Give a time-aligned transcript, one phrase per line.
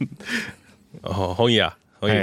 [1.02, 2.14] 哦，红姨啊，红姨，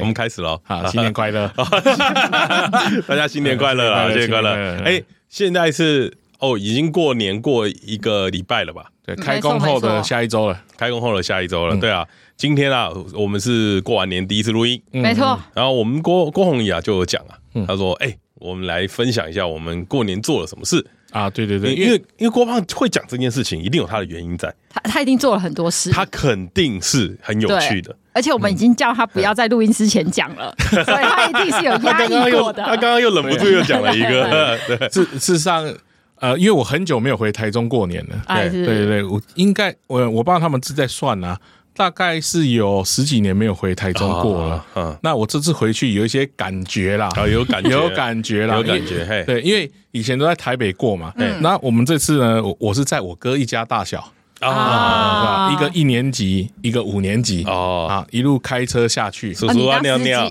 [0.00, 0.60] 我们开始喽！
[0.64, 1.48] 好，新年快乐！
[3.06, 4.08] 大家 新年快乐啊！
[4.08, 4.80] 新年快乐！
[4.82, 8.86] 哎，现在是哦，已经过年过一个礼拜了吧？
[9.04, 11.76] 对，开工后的下一周了，开工后的下一周了。
[11.76, 12.06] 对啊，
[12.36, 15.38] 今天啊，我们是过完年第一次录音，没错。
[15.54, 24.52] 然后我们郭郭红姨啊就有讲啊，他说：“哎，我们来分享一下我们过年做了什么事。”啊，对对对，因为因为郭胖会讲这件事情，一定有他的原因在。
[24.70, 27.94] 他他一定做了很多事，他肯定是很有趣的。
[28.14, 32.62] 而且我们已经叫他不要在录音之前讲了，所以他一定是有 压抑过的。
[32.62, 34.58] 他刚刚又忍不住又讲了一个。
[34.66, 35.70] 对， 事事实上，
[36.16, 38.22] 呃，因为我很久没有回台中过年了。
[38.28, 41.38] 对对对对，我应该我我爸他们是在算啊。
[41.74, 54.12] 大概是有十几年没有回台中过了，嗯，那我这次回去有一些感觉啦，有感觉， 有感觉啦，有感觉，嘿，对，因为以前都在台北过嘛，嗯，那我们这次呢，我我是在我哥一家大小。
[54.42, 60.28] 啊，一个一年级，一个五年级，哦，啊，一路开车下去，叔叔要尿尿，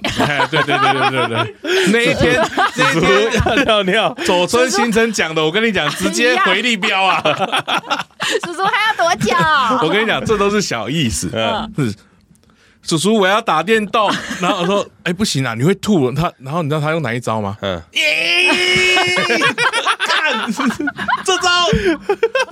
[0.49, 1.55] 对对对对对对，
[1.91, 3.05] 那一天，叔叔
[3.45, 7.21] 要尿尿，走村行程讲的，我跟你讲，直接回力标啊，
[8.43, 9.33] 叔叔还要多久？
[9.85, 11.29] 我跟你讲，这都是小意思，
[11.77, 11.95] 是，
[12.83, 17.55] 叔叔我要打电动，然后我说，哎，不行啊，你会吐，他，然后你知道他用哪一招吗？
[17.61, 17.81] 嗯。
[21.25, 21.49] 这招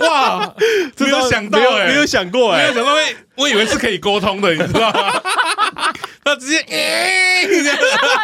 [0.07, 0.53] 哇，
[0.97, 5.22] 没有想到哎，没有想过哎，没有想到会，我以为是可以沟通的，你知道吗？
[6.23, 6.63] 他直接，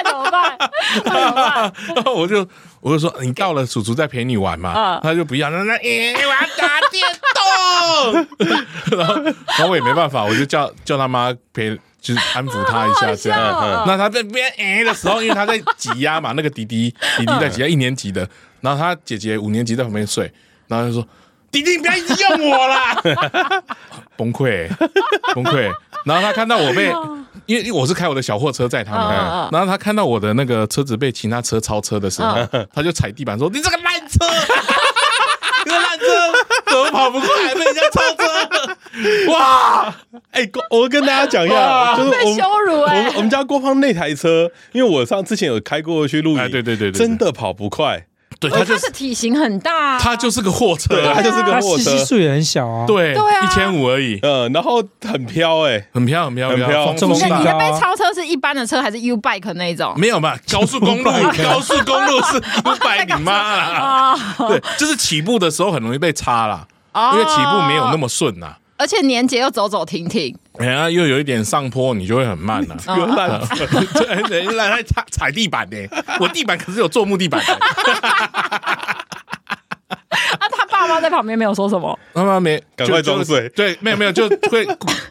[0.03, 0.57] 怎么办？
[1.03, 1.73] 怎么办？
[1.95, 2.47] 然 后我就
[2.81, 4.99] 我就说，你到了，叔叔再陪你玩嘛。
[5.01, 8.95] 他就不要，那那，我要打电动。
[8.97, 11.79] 然后然后我也没办法，我就叫叫他妈陪。
[12.05, 13.83] 就是安抚他一下，这样。
[13.87, 18.29] 那他在边哎的时候，因为他在挤压嘛，那个弟弟弟弟在挤压一年级的，
[18.65, 20.31] 然后他姐姐五年级在旁边睡，
[20.67, 21.07] 然后就说
[21.51, 22.99] ：“弟弟，你不要一直用我啦！”
[24.17, 24.67] 崩溃，
[25.35, 25.71] 崩溃。
[26.03, 26.91] 然后他看到我被，
[27.45, 29.07] 因为我是开我的小货车载他们，
[29.51, 32.35] 然后他看到我的那个车子被其他车超车的时候，
[32.73, 34.25] 他就踩地板说：“你这个烂车，
[35.65, 36.05] 你这个烂车。”
[36.65, 39.31] 怎么跑不快，被人家超车！
[39.31, 39.95] 哇！
[40.31, 42.97] 哎，我跟大家讲一下，就是被羞辱哎。
[42.97, 48.07] 我们我们家郭胖那台车，因为我上之前有开过去录影，对对对，真的跑不快。
[48.39, 52.85] 对，它就是体型很大，它就是个货车，它就是个货车，岁数也很小啊。
[52.85, 54.19] 对对啊，一千五而已。
[54.21, 56.93] 嗯，然后很飘哎，很飘很飘很飘。
[56.93, 59.93] 你的被超车是一般的车还是 U bike 那种？
[59.97, 61.11] 没有嘛，高速公路，
[61.43, 64.19] 高速公路是 U bike，你妈啦！
[64.47, 66.67] 对，就是起步的时候很容易被插啦。
[67.13, 72.77] 因为起步没有那么顺呐，而且年节又走走停停，哎呀，又有一点上坡，你就会很慢了。
[72.97, 73.39] 又 烂，
[74.27, 75.77] 对，烂在踩踩地板呢。
[76.19, 77.53] 我地板可是有做木地板的。
[80.39, 83.47] 啊，他爸妈在旁边没有说什么，他妈没赶快装睡。
[83.49, 84.65] 对，没有没有，就会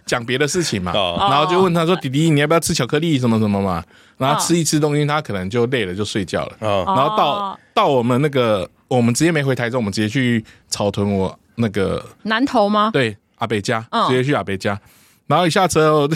[0.06, 0.92] 讲别的事情嘛。
[0.92, 3.82] 然后就问他说：“弟弟，你要不要吃巧克力什么什么嘛？”
[4.16, 6.56] 然后吃一吃东西，他可能就累了，就睡觉了。
[6.60, 11.38] 然后到到我们那个，我们直接没回台中，我们直接去草屯我。
[11.56, 12.90] 那个南投吗？
[12.92, 14.76] 对，阿北家，直接去阿北家，
[15.26, 16.08] 然后一下车， 我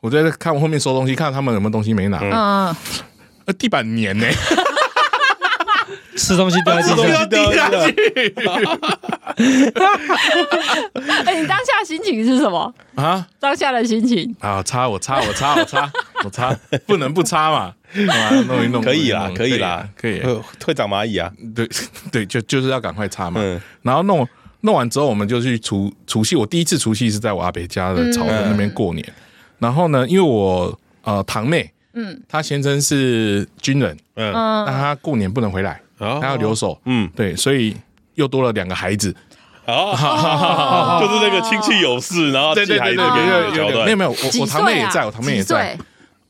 [0.00, 2.18] 我在看我后面收东西，看他们有没有东西没拿。
[2.20, 2.74] 嗯，
[3.46, 4.26] 呃，地板黏呢，
[6.16, 6.94] 吃东西掉下
[7.26, 8.34] 掉下去。
[11.24, 12.72] 哎，你当下心情是什么？
[12.96, 13.26] 啊？
[13.38, 14.34] 当下的心情。
[14.40, 15.90] 啊，擦我擦我擦我擦
[16.24, 16.54] 我擦，
[16.86, 17.74] 不能不擦嘛，
[18.46, 20.20] 弄一弄可以啦，可以啦，可以，
[20.64, 21.68] 会长蚂蚁啊，对
[22.12, 23.40] 对，就就是要赶快擦嘛，
[23.82, 24.26] 然后弄。
[24.62, 26.36] 弄完之后，我们就去除除夕。
[26.36, 29.04] 我第一次除夕是在我阿伯家的草屯那边过年。
[29.58, 37.76] 然后呢，因为我呃堂妹，嗯，她先生是军人，嗯，那她过年不能回来，她要留守，嗯，对，所以
[38.14, 39.14] 又多了两个孩子，
[39.66, 39.92] 哦，
[41.00, 45.78] 就是那个亲戚有事，然后对对对对，没有没有，我我堂妹也在，我堂妹也在，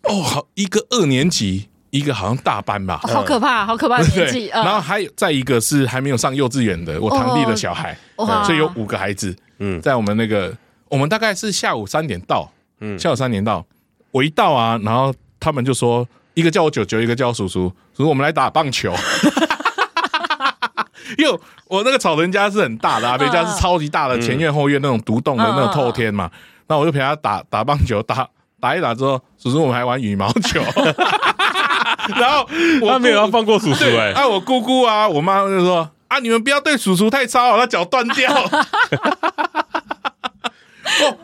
[0.02, 1.69] 哦，好，一个二年级。
[1.90, 4.46] 一个好像大班吧，好可怕，好可怕的年纪。
[4.46, 7.96] 然后还有再一个是还没有上幼稚园的，我堂弟的小孩，
[8.44, 9.36] 所以有五个孩子。
[9.58, 10.56] 嗯，在我们那个
[10.88, 12.50] 我们大概是下午三点到，
[12.80, 13.64] 嗯，下午三点到，
[14.10, 18.94] 我一到啊，然后他们就说，一个叫我舅舅，一个叫我叔叔，叔叔我们来打棒球。
[21.18, 26.30] 因为我那个草人家是很大的，阿伯家是超级大的，前院后院那种独栋的那种透天嘛。
[26.68, 28.28] 那我就陪他打打棒球，打
[28.60, 30.62] 打一打之后，叔叔我们还玩羽毛球。
[32.16, 32.48] 然后
[32.80, 38.32] 我他没有要放过叔叔哎，啊，我姑姑啊，我妈就说啊，你们不要对叔叔太操，他脚断掉。
[41.02, 41.16] 哦，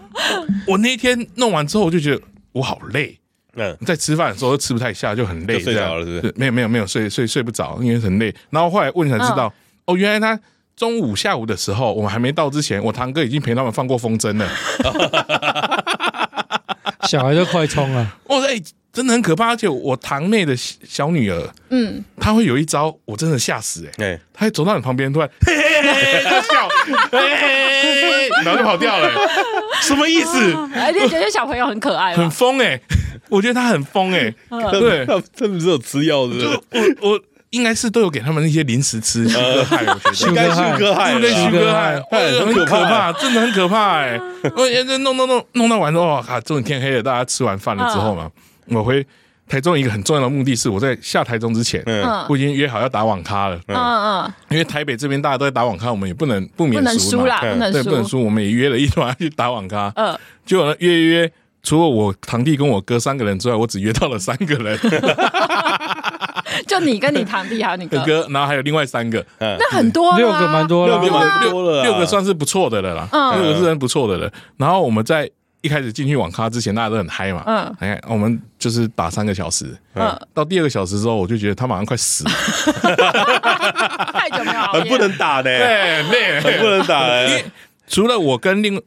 [0.67, 2.23] 我那天弄完之后，我就觉得
[2.53, 3.19] 我好累。
[3.56, 6.35] 嗯，在吃饭的时候都吃不太下，就很累，睡着了是不是？
[6.37, 8.35] 没有没有没有睡睡睡不着，因为很累。
[8.50, 9.53] 然后后来问才知道，
[9.87, 10.38] 哦，原来他
[10.77, 14.47] 中午下午的时候，我们还没到之前，我堂哥已经陪他们放过风筝了。
[17.08, 18.62] 小孩都快冲了，哇塞，
[18.93, 19.48] 真的很可怕。
[19.48, 24.20] 而且我堂妹的小女儿，嗯，她会有一招，我真的吓死哎、欸！
[24.32, 26.69] 她走到你旁边，突然嘿嘿 嘿，她笑，
[27.10, 29.10] 嘿嘿嘿，然后就跑掉了，
[29.82, 30.38] 什么意思？
[30.75, 32.81] 而且觉得小朋友很可爱，很疯哎。
[33.28, 34.32] 我觉得他很疯哎，
[34.70, 36.34] 对，他真的是有吃药的。
[36.70, 37.20] 我我
[37.56, 41.97] 应该是都有给他们那些零食吃， 休 哥害，我觉得应该休哥害，对，休克害，
[42.44, 44.20] 很可怕，真的很可怕哎。
[44.55, 44.69] 我
[44.99, 46.38] 弄弄弄弄到完之后，哇靠！
[46.43, 48.31] 终于天黑了，大家吃完饭了之后嘛，
[48.67, 49.05] 我回
[49.49, 51.82] 台中一个很重要的目的是，我在下台中之前，
[52.29, 53.59] 我已经约好要打网咖了。
[53.69, 58.25] 嗯嗯，因为台北这边大家都在打网咖，我们也不能不免输啦，不能输，对，不能输。
[58.25, 59.93] 我们也约了一团去打网咖。
[59.97, 61.32] 嗯，结果呢，约约。
[61.66, 64.78] 除了我堂弟跟我哥三个人之外，我只约到了三个人，
[66.68, 67.98] 就你跟你堂弟还有你哥。
[68.06, 74.32] 哥，然后还有另外三个，那很多，六个蛮多了，六个蛮多了，六个算是不错的了啦，六个是很不错的了。
[74.56, 75.28] 然后我们在
[75.60, 82.30] 一开始进去网咖之前，大家都很嗨嘛，嗯，哎，我们就是打三个小时，嗯，到第二个小时之后，我就觉得他马上快死了，
[84.14, 87.42] 太久没有，很不能打的，对，累，很不能打的，
[87.88, 88.80] 除了我跟另。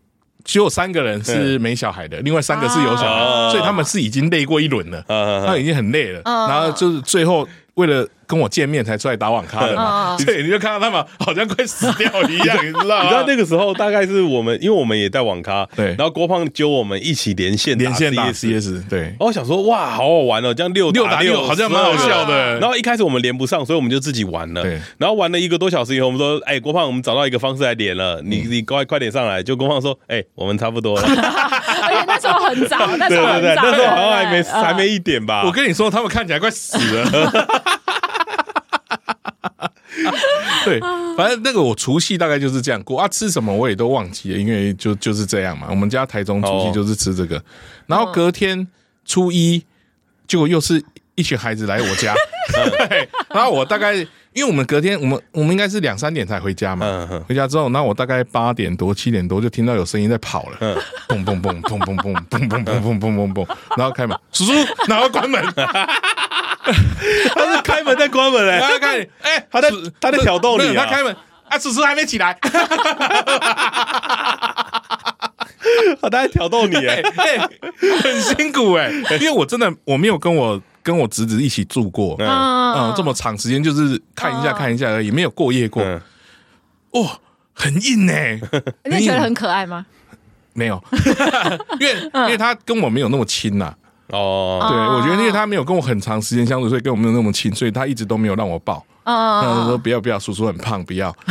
[0.50, 5.06] 只有三个人是没小孩的，另外三个是有小孩，所以他们是已经累过一轮了，
[5.46, 7.48] 他已经很累了，然后就是最后。
[7.75, 13.01] 为了跟我见面才出来打网咖的嘛，对，你就看到他们好像快死掉一样， 你知道吗？
[13.01, 22.59] 你知道那个时候大概是我们，因为我们也在网咖，对，然后郭胖揪我们一起连线连线打 CS，对，然后我想说哇，好好玩哦，这样六六打六好像蛮好笑的。
[22.59, 24.61] 然后一开始我们连不上，所以我们就自己玩了。
[24.61, 29.41] 对，然后玩了一个多小时以后，我们说，哎，郭胖，我们找到一个方式来连了，你你快快点上来。
[29.41, 31.01] 就郭胖说，哎，我们差不多了。
[31.09, 35.41] 而且那时候很早，那时候很早，那时候好像还没还没一点吧。
[35.45, 37.49] 我跟你说，他们看起来快死了。
[40.63, 40.79] 对，
[41.17, 45.67] 反正那个我除夕大概就是这样过啊，吃什么我也都忘记了，因为就就是这样嘛。
[45.69, 47.44] 我们家台中除夕就是吃这个，
[47.88, 48.67] 然后隔天
[49.06, 49.63] 初一
[50.27, 50.83] 就又是
[51.15, 52.13] 一群孩子来我家，
[53.33, 53.95] 然后我大概
[54.33, 60.57] 因为我们隔天我们我们应该是两三点才回家嘛，回家之后，那我大概八点多七点多就听到有声音在跑了，
[61.07, 64.53] 砰砰砰砰砰砰砰砰砰砰砰砰砰，然后开门，叔叔，
[64.88, 65.44] 然后关门。
[67.33, 69.69] 他是开门在关门嘞，他开，哎，他在
[70.00, 71.15] 他在挑逗你，他开门，
[71.47, 72.38] 啊，此时还没起来，
[76.01, 77.01] 他在挑逗你，哎，
[78.01, 78.91] 很辛苦哎，
[79.21, 85.81] 因为我真的我没有跟我跟我侄子一起住过，嗯，这么长时间就是看一下看一下而已，没有过夜过，
[86.91, 87.19] 哦，
[87.53, 88.13] 很硬呢，
[88.85, 89.85] 你觉得很可爱吗？
[90.53, 90.83] 没有，
[91.79, 93.74] 因为因为他跟我没有那么亲呐。
[94.10, 98.84] 哦，对，我觉得因为他没有跟我很长时间相处，所以跟我没有那么亲，所以他一直都没有让我抱。
[99.13, 101.16] 啊，他说不要不要，叔叔很胖，不要。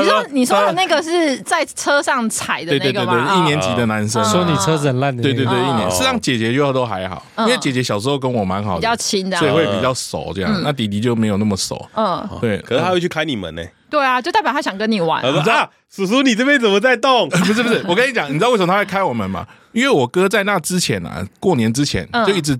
[0.00, 3.12] 你说你说的那个是在车上踩的那个吗？
[3.12, 5.22] 对对对，一年级的男生说你车子很烂的。
[5.22, 5.90] 对对对，一年。
[5.90, 10.60] 实际上姐姐就都还好，因为姐姐小时候跟我蛮好的，比较亲的，所以会比较熟这样。
[10.62, 11.88] 那弟弟就没有那么熟。
[11.94, 13.62] 嗯，对，可是他会去开你门呢。
[13.88, 15.24] 对啊，就代表他想跟你玩。
[15.26, 17.28] 你知道，叔叔你这边怎么在动？
[17.30, 19.44] 不是不是，我跟你讲，你知道为什么他会开我们吗？
[19.72, 22.56] 因为我哥在那之前啊，过年之前就一直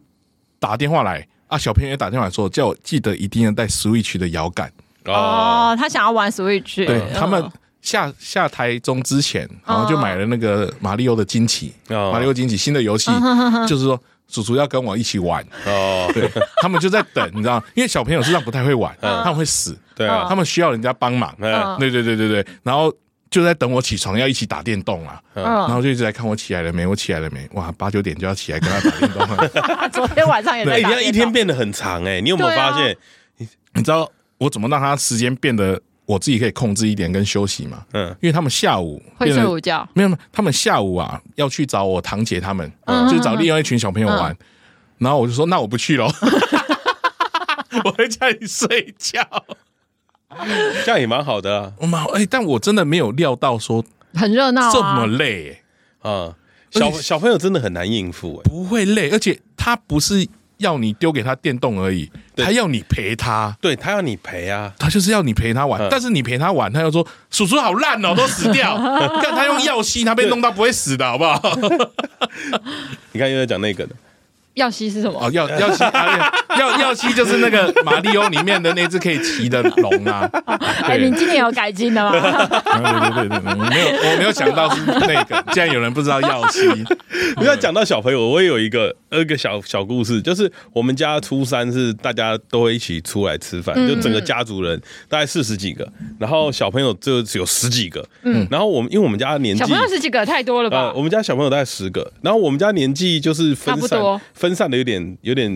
[0.59, 4.73] 打电话来啊，小朋友也打电话说，叫我记得一定要带 Switch 的摇杆。
[5.05, 6.87] 哦，他想要玩 Switch。
[6.87, 7.45] 对，他们
[7.83, 13.11] 下下台中之前，然后就买了那个马里奥的惊奇，马里奥惊奇新的游戏，
[13.69, 15.45] 就是说叔叔要跟我一起玩。
[15.67, 16.09] 哦。
[16.15, 16.31] 对，
[16.63, 21.35] 他们就在等，你知道，因为小朋友实际上不太会玩，他们会死，对啊，他们需要人家帮忙，
[21.79, 22.91] 对对对对对，然后。
[23.31, 27.49] 就在等我起床，要一起打电动啊，然后就一直在看我起来了没，我起来了没？
[27.53, 29.89] 哇，八九点就要起来跟他打电动了。
[29.91, 31.09] 昨天晚上也在打电动。
[31.09, 32.97] 一天变得很长哎，你有没有发现？
[33.37, 37.85] 你你知道我怎么让他时间变得我自己可以控制一点跟休息吗？
[37.93, 42.71] 嗯，因为他们下午会睡午觉，没有没有，他们下午啊要去找我堂姐他们，
[43.09, 44.37] 就找另外一群小朋友玩，
[44.99, 46.07] 然后我就说那我不去了，
[47.85, 49.23] 我在家里睡觉。
[50.85, 53.85] 这样也蛮好的啊，我蛮哎，但我真的没有料到说
[54.15, 55.63] 很热闹，这么累。
[56.03, 56.35] 啊！
[56.71, 60.27] 小小朋友真的很难应付，不会累，而且他不是
[60.59, 68.77] 要你丢给他电动而已，他要你陪他，对他要你陪啊，他就是要你陪他玩，但是你陪他玩，他又说叔叔好烂哦，都死掉，
[69.21, 71.43] 看他用药吸，他被弄到不会死的好不好？
[73.13, 73.95] 你看又在讲那个的。
[74.55, 75.19] 耀西是什么？
[75.21, 75.85] 哦，耀耀西，
[76.59, 80.29] 耀耀西就是那个 马里奥里面的那只可以骑的龙啊。
[80.83, 82.11] 哎，你今年有改进的吗？
[82.13, 85.45] 对对对对，没有，我没有想到是那个。
[85.53, 86.69] 竟然有人不知道耀西。
[87.37, 95.89] 不要讲到小朋友，我也有一个一个小小故事，就是我们家初三是大家都会一起出来吃饭，就整个家族人大概四十几个，
[96.19, 98.05] 然后小朋友就只有十几个。
[98.25, 100.93] 嗯，然后我们因为我们家年纪，小朋友十几个太多了吧？
[100.95, 104.01] 我们家小朋友大概十个，然后我们家年纪就是分散。
[104.35, 105.51] 分散的有点有点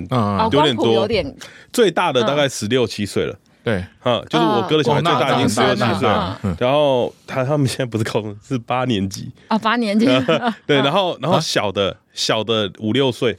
[0.53, 1.37] 有点多，有点
[1.73, 6.71] 最大的大概十六七岁了，对，啊，就是我哥的小孩最大已经十六七岁了，然。
[6.73, 9.31] 后他他们现在不是高中，是八年级。
[9.49, 10.07] 啊，八年级，
[10.67, 13.39] 对，然后然后小的小的五六岁。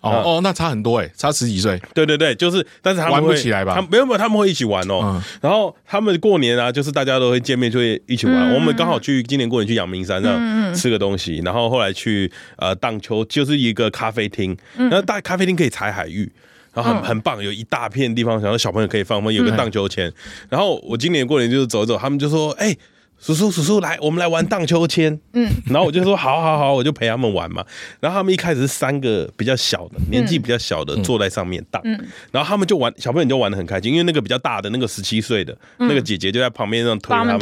[0.00, 1.80] 哦哦，那差很多哎，差十几岁。
[1.92, 3.74] 对对对，就是，但是他们玩不起来吧？
[3.74, 5.20] 他没有没有，他们会一起玩哦。
[5.40, 8.54] 然后他们过年啊，就是大家都会见面，就会一起玩。
[8.54, 14.56] 我们刚好去今年过年去阳明山上吃个东西，然后后来去呃荡秋，就是一个咖啡厅。
[14.76, 16.30] 然后大咖啡厅可以采海芋，
[16.72, 20.12] 然后很很棒，有一大片地方，然后小朋友可以放风，有个荡秋千。
[20.48, 22.76] 然后我今年过年就是走一走，他们就说：“哎。”
[23.20, 25.18] 叔叔，叔叔来，我们来玩荡秋千。
[25.32, 27.64] 嗯，然后我就说好，好，好，我就陪他们玩嘛。
[28.00, 31.82] 然后他们一开始是三个比较小的，年纪比较小的坐在上面荡。
[31.84, 31.98] 嗯，
[32.30, 37.38] 然后他们就玩，小朋友就玩的很开心，因为那个比较大的那个十七岁的那个姐姐就在旁边让推他们，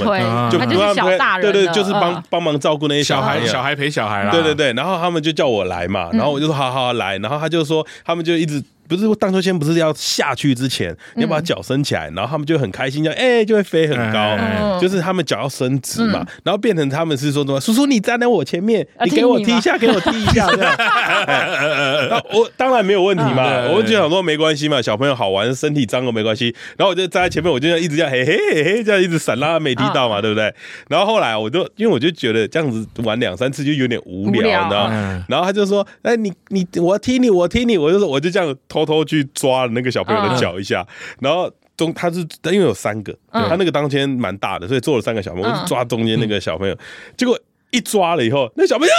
[0.51, 4.31] 就不让小大人，对对，就是帮帮忙照顾那些小孩，小孩陪小孩啦。
[4.31, 8.63] 对对对，然后他们就叫我来嘛，然后我就说好好来，然后他就说他们就一直。
[8.89, 14.37] 不是荡秋千，不是要下去之前，你要把脚伸起来，然后他们就很开心，这样哎就会飞很高，
[14.81, 20.75] 就是他们脚要伸直嘛，然后变成他们是说什么，叔叔你站在我前面，你 给我踢一下，给我踢一下，这样。
[22.09, 26.55] 那我当然没有问题嘛，我就想说没关系嘛，小朋友好玩，身体脏了没关系。
[26.77, 30.53] 然后我就站在前面，我就这样一直这样嘿嘿嘿嘿这样一直闪，让他没踢到嘛，对不对？
[30.89, 34.89] 然后后来我就因为我就觉得这样子玩两三次就有点无聊，你知道？
[35.29, 38.55] 然后他就说，哎你你我踢你我踢你，我就说我就这样。
[38.77, 40.87] 偷偷去抓了那个小朋友的脚一下，
[41.21, 46.77] 然后中他是因为有三个，他那个当天蛮大的，所以做了三个小朋友，我就抓中间那个小朋友，
[47.17, 47.39] 结果
[47.71, 48.93] 一抓了以后，那小朋友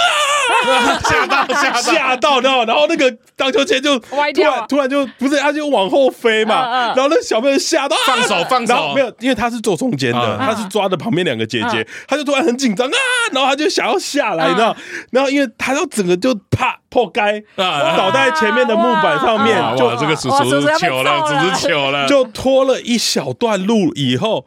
[1.02, 12.92] 吓到吓吓到， 然后然后那个荡秋千就突然突然就不是，他就往后飞嘛，然后那小朋友吓到放手放手，没有，因为他是坐中间的，他是抓着旁边两个姐姐，他就突然很紧张啊，
[13.32, 14.76] 然后他就想要下来，你知道，
[15.10, 16.78] 然后因为他要整个就啪。
[16.90, 24.46] 破街，倒在前面的木板上面，就这个叔叔糗了，叔叔糗了，就拖了一小段路以后，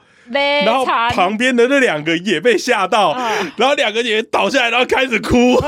[0.66, 3.16] 然后旁边的那两个也被吓到，
[3.58, 5.60] 然后两个也倒下来，然后开始哭，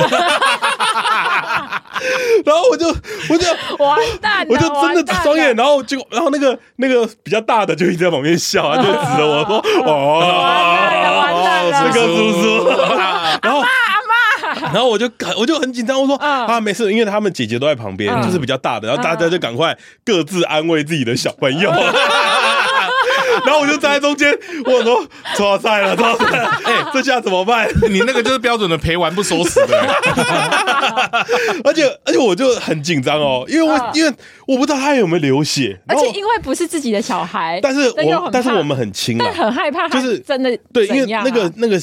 [2.46, 2.88] 然后我就
[3.30, 3.46] 我就
[3.84, 10.24] 完蛋，我就真的双眼，然后就然后那个那个比较大的就一直在旁边笑，他就指着我说：“哦，
[11.94, 12.70] 这个叔叔。”
[13.42, 13.64] 然后。
[14.72, 21.72] 然后我就我就很紧张，我说啊没事，因为他们姐姐都在旁边，就是比较大的，然后大家就赶快各自安慰自己的小朋友。
[23.46, 24.32] 然后我就站在中间，
[24.66, 27.68] 我说抓菜了，抓菜了，哎，这下怎么办？
[27.90, 29.78] 你那个就是标准的陪玩不收拾的。
[31.64, 34.14] 而且而且我就很紧张哦，因为我因为
[34.48, 41.80] 我不知道他有没有流血，而且因为不是自己的小孩，但是我但是我们很亲，但很害怕，就是真的对，因为那个那个。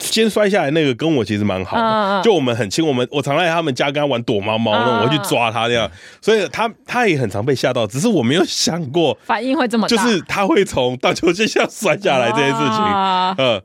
[0.00, 5.88] 先摔下来那个跟我其实蛮好的，就我们很亲，我们我常在他们家跟他玩躲猫猫那种，我会去抓他这样，
[6.20, 12.84] 所以他他也很常被吓到，只是我没有想过反应会这么大，就是他会从荡秋千上摔下来这件事情，
[13.38, 13.62] 嗯，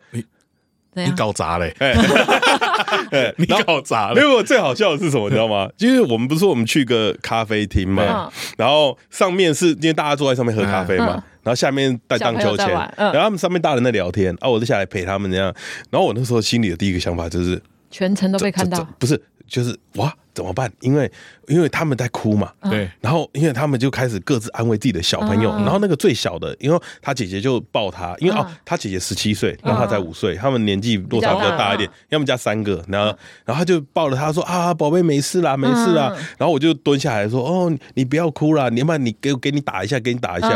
[0.95, 1.93] 你你搞砸嘞，哎，
[3.37, 5.69] 你搞砸了，因为我最好笑的是什么，你知道吗？
[5.77, 11.23] 就是我们不是说我们去个咖啡厅嘛，然后上面是因为大家坐在上面喝咖啡嘛。
[11.43, 15.53] 然后下面带荡秋千，然后他们上面大人在聊天，啊，我就下来陪他们这样。
[15.91, 17.61] 然后我那时候心里的第一个想法就是，
[17.91, 20.11] 全程都被看到，不是，就是哇。
[20.33, 20.69] 怎么办？
[20.81, 21.09] 因为
[21.47, 22.89] 因为他们在哭嘛，对。
[23.01, 25.51] 然后因为他们就开始各自安慰自己的小朋友。
[25.51, 31.89] 然后那个最小的，因为他姐姐就抱他，因为哦，他姐姐十七岁，然后他才五岁，他们年纪落差比较大一点。
[32.09, 33.07] 要么加三个，然后
[33.45, 36.13] 然后他就抱了他说啊，宝贝没事啦，没事啦。
[36.37, 40.49] 然后我就蹲下来说哦，你不要哭啦，你要不然你给给你打一下，给你打一下。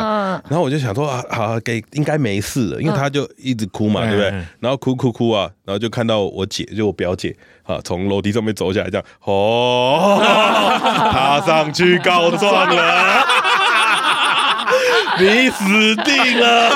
[0.49, 4.29] 然后我就想说啊，好给应该没事了，因为他就一直哭嘛，对不对？
[4.59, 7.35] 然后哭哭哭啊，然后就看到我姐，就我表姐。
[7.69, 7.79] 啊！
[7.83, 10.17] 从楼梯上面走下来，这样哦，
[10.79, 13.25] 爬上去告状了，
[15.19, 16.69] 你死定了！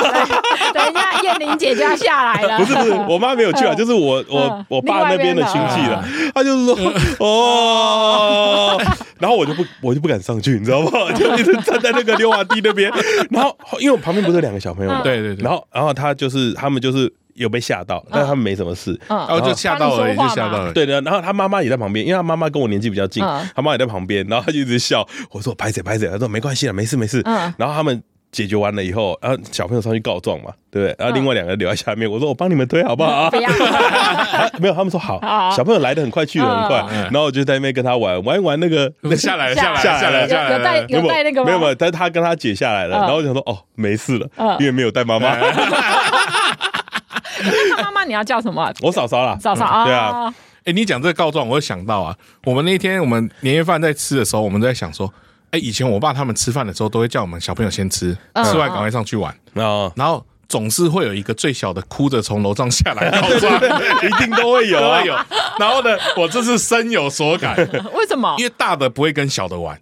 [0.74, 1.04] 等一下。
[1.24, 2.58] 燕玲姐就要下来了。
[2.58, 6.04] 不是不是，我妈没有去啊，就是我我嗯我爸那边的亲戚了。
[6.36, 6.76] 他就是说
[7.20, 8.78] 哦，
[9.20, 10.92] 然后我就不我就不敢上去，你知道吗？
[11.16, 12.92] 就一直站在那个溜滑梯那边。
[13.32, 18.92] 然后因为我旁边不是有两个小朋友嘛，对对对，然后然后他就是他们就是有被吓到，但是他们没什么事。
[19.08, 20.72] 嗯然后就吓到而已，就吓到了。
[20.74, 25.08] 对的，然后他妈妈也在旁边，因为他妈妈跟我年纪比较近，嗯他妈也在旁边，然后他就一直笑。
[25.32, 27.22] 我说拍谁拍谁，他说没关系了，没事没事。
[27.26, 30.96] 嗯然后他们解决完了以后，然后小朋友上去告状嘛，对不对？
[30.98, 33.30] 然后另外两个留在下面，我说我帮你们推好不好？
[33.30, 35.52] 不要，啊 没有，他们说好好。
[35.56, 41.44] 小朋友来的很快，去的很快嗯，然后我就在那边跟他玩，玩一玩那个下来了，下来 了，下来了下来了，有带有带那个？
[41.46, 45.36] 没有没有，但是他跟他姐下来了，嗯然后我想说哦没事了嗯，因为没有带妈妈，
[47.78, 48.72] 那妈妈你要叫什么？
[48.82, 50.34] 我嫂嫂啦，嫂嫂啊，对啊，
[50.66, 55.12] 哎，你讲这个告状，我会想到啊，我们那天我们年夜饭在吃的时候，我们在想说，
[55.52, 63.54] 哎，以前我爸他们吃饭的时候都会叫我们小朋友先吃，嗯吃完赶快上去玩，啊，然后总是会有一个最小的哭着从楼上下来告状，
[64.04, 65.00] 一定都会有啊。
[65.00, 65.16] 都会有。
[65.60, 67.56] 然后呢，我这是深有所感，
[67.94, 68.36] 为什么？
[68.38, 68.46] 因？
[68.46, 69.80] 为大的不会跟小的玩，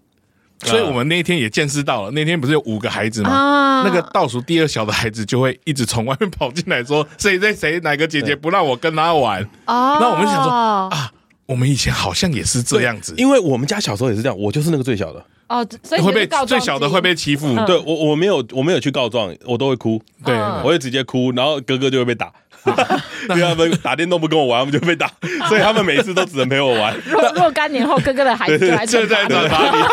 [0.64, 2.12] 所以我们那一天也见识到了。
[2.12, 3.30] 那天不是有五个孩子吗？
[3.30, 3.84] 啊。
[3.84, 9.42] 那个倒数第二小的孩子就会一直从外面跑进来说：“谁谁谁哪个姐姐不让我跟他玩。
[9.66, 9.98] 哦。
[10.00, 11.12] 那我们想说啊？”
[11.48, 17.48] 我们以前好像也是这样子，因为我们家小时候也是这样，我就是那个最小的，哦，所以你会被最小的会被欺负。
[17.48, 17.66] 嗯。
[17.66, 20.62] 对我我没有我没有去告状，我都会哭，对，嗯。
[20.64, 22.32] 我会直接哭，然后哥哥就会被打，
[23.30, 25.12] 因为他们打电动不跟我玩，我们就被打，
[25.50, 29.84] 所以他们每次都只能陪我玩， 若若干年后，哥哥的孩子就来就在惩罚你。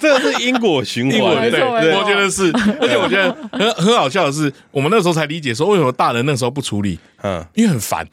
[0.00, 1.62] 这个是因果循环，对，
[1.94, 2.50] 我觉得是，
[2.80, 8.06] 而且我觉得很很好笑的是，我们那时候才理解说，为什么大人那时候不处理，嗯，因为很烦。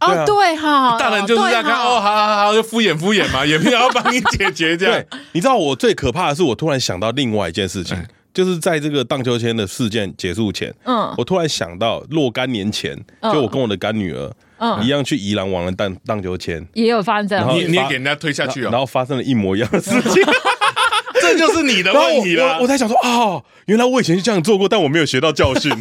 [0.00, 7.96] 哦，对哈，大人就是这样看，哦，好好好，就敷衍敷衍嘛，也没有要帮你解决这样。，你知道我最可怕的是，我突然想到另外一件事情。
[7.96, 20.22] 嗯，就是在这个荡秋千的事件结束前，嗯我突然想到若干年前，嗯就我跟我的干女儿嗯一样去宜兰玩了荡荡秋千，也有发生这样然后你你也给人家推下去哦，然后发生了一模一样的事情，
[21.22, 22.66] 这就是你的问题了我我我。
[22.66, 25.72] 才想说，哦，原来我以前是这样做过，但我没有学到教训，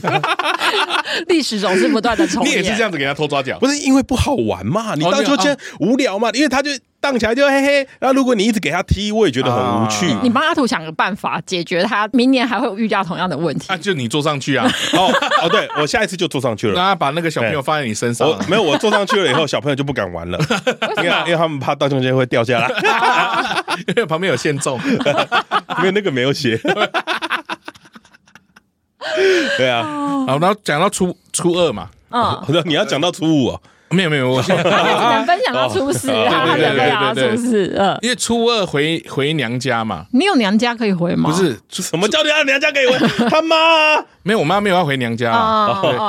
[1.28, 2.58] 历史总是不断的重演你。
[2.58, 4.94] 也是这样子给人家偷抓脚，不是因为不好玩嘛？
[4.96, 6.30] 你哦荡秋千无聊嘛？
[6.34, 6.70] 因为他就
[7.04, 10.10] 荡起来就嘿嘿，那如果你一直给他踢，我也觉得很无趣。
[10.10, 13.76] 啊你帮阿土想个办法解决他明年还会遇到同样的问题啊，。
[13.76, 15.12] 就你坐上去啊， 哦
[15.42, 16.82] 哦，对我下一次就坐上去了那。
[16.82, 18.40] 他把那个小朋友放在你身上我。
[18.48, 20.40] 没有，我坐上去了以后，小朋友就不敢玩了，
[20.98, 22.70] 因为因为他们怕荡秋千会掉下来，
[23.88, 24.80] 因为旁边有限重，
[25.80, 26.58] 因为那个没有写。
[29.58, 29.84] 对啊，
[30.26, 33.62] 好，然后讲到初初二嘛，嗯，你要讲到初五哦，
[33.94, 37.76] 没有没有，我现在他只能分享到初四，哦然后他对对对才分享到对对初四。
[37.78, 41.30] 嗯，因为初二回回娘家嘛，你有娘家可以回吗？
[41.30, 42.98] 不是什么叫你要娘家可以回
[43.30, 44.06] 他妈啊？
[44.24, 45.32] 没有，我妈没有要回娘家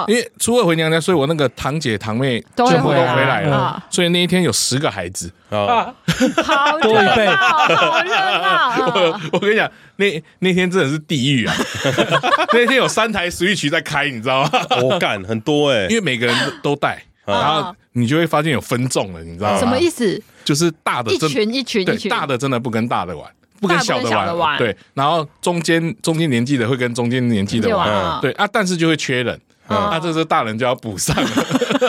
[0.09, 5.31] 因为初二回娘家，所以我那个堂姐堂妹都会全部都回来回来了啊，所以那一天有十个孩子。
[5.51, 5.94] 啊，
[6.42, 8.77] 好热多一倍闹，好热闹。
[8.87, 11.55] 我我跟你讲，那那天真的是地狱啊！
[12.53, 14.51] 那天有三台 Switch 在开，你知道吗？
[14.83, 19.58] 我干很多哎因，为每个人都都带，然后你就会发现有分众了，你知道吗？
[19.58, 20.20] 什么意思？
[20.44, 23.26] 就是大的一群一群对一群，大的真的不跟大的玩，
[23.60, 29.76] 不跟小的玩玩，对，然后中间中间年纪的会跟中间年纪的玩，嗯对啊，但是就会缺人，嗯。
[29.76, 31.30] 啊，这时候大人就要补上了，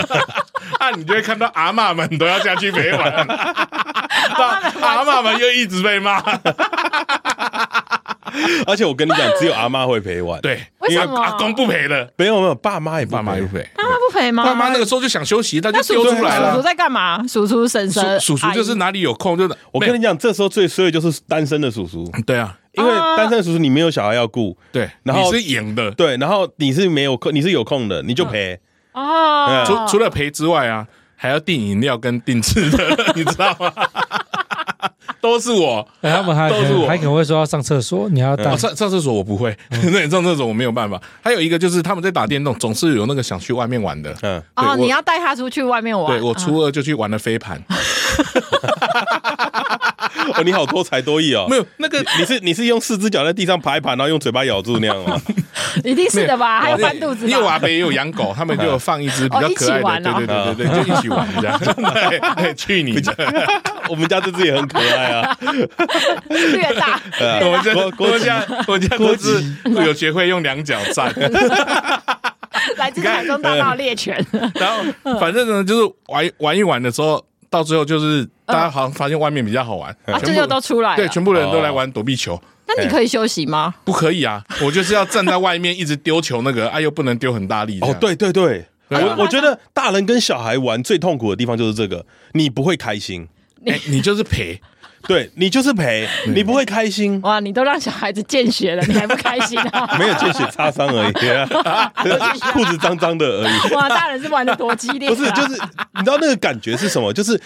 [0.79, 3.11] 啊，你就会看到阿妈们都要下去陪玩，
[4.81, 6.21] 阿妈们又一直被骂，
[8.67, 11.05] 而且我跟你讲，只有阿妈会陪玩，，对，为什么？
[11.05, 13.17] 因为阿公不陪了，没有没有，爸妈也不陪。
[13.17, 14.43] 爸妈又陪，他不陪吗？
[14.43, 16.61] 爸妈那个时候就想休息，他就那叔叔丢出来叔叔了。
[16.61, 17.25] 在干嘛？
[17.27, 28.59] 叔叔婶婶叔叔叔就是哪里有空就我跟你讲，这时候最衰的就是单身的叔叔，对啊，因为单身的叔叔你没有小孩要顾，对，然后你是赢的，对，然后你是没有空，你是有空的，你就陪，
[28.93, 32.77] 哦，除除了陪之外啊，还要订饮料跟订吃的，
[33.15, 33.71] 你知道吗？
[35.25, 35.87] 都是我。
[36.01, 41.01] 哎他们还都是我还可能会说要上厕所，你要带哦，上上厕所我不会， 那你上厕所我没有办法。
[41.21, 44.15] 还有一个就是他们在打电动，总是有那个想去外面玩的。
[44.21, 46.07] 嗯，哦，你要带他出去外面玩。
[46.07, 47.61] 对我初二就去玩了飞盘，
[50.35, 55.21] 哦，你好多才多艺哦，没有那个你是你是用四只脚在地上爬一爬，然后用嘴巴咬住那样吗？
[55.83, 56.61] 一定是的吧？
[56.61, 57.31] 还有翻肚子吧。
[57.31, 61.59] 因为我阿伯也有养狗，他们就有放一只比较可爱的， 对对对对对，就一起玩这样。
[61.59, 63.13] 对对，去你的！
[63.89, 65.37] 我们家这只也很可爱啊，
[66.29, 66.99] 略大，
[67.41, 69.43] 我们家我们家我们家都是
[69.85, 71.13] 有学会用两脚站，
[72.77, 74.25] 来自台中大道猎犬。
[74.55, 74.79] 然后
[75.19, 80.95] 反正呢就是玩玩一玩的时候，到最后就是大家好像发现外面比较好玩，啊，这全部就都出来了。
[80.97, 82.41] 对，全部人都来玩躲避球。
[82.67, 83.75] 那你可以休息吗？
[83.83, 87.79] 不可以啊，我就是要站在外面一直丢球，那个哎又不能丢很大力。
[87.81, 93.27] 哦，对对对，对啊我我觉得大人跟小孩玩最痛苦的地方就是这个，你不会开心，
[93.67, 94.59] 哎，你就是赔。
[95.07, 97.19] 对你就是赔，你不会开心。
[97.21, 99.95] 哇，你都让小孩子见血了，你还不开心啊？
[99.99, 101.29] 没有见血擦伤而已，
[101.67, 101.91] 啊，
[102.51, 103.73] 裤子脏脏的而已。
[103.73, 105.15] 哇，大人是玩的多激烈啊！
[105.15, 105.61] 不是，就是
[105.95, 107.13] 你知道那个感觉是什么？
[107.13, 107.39] 就是。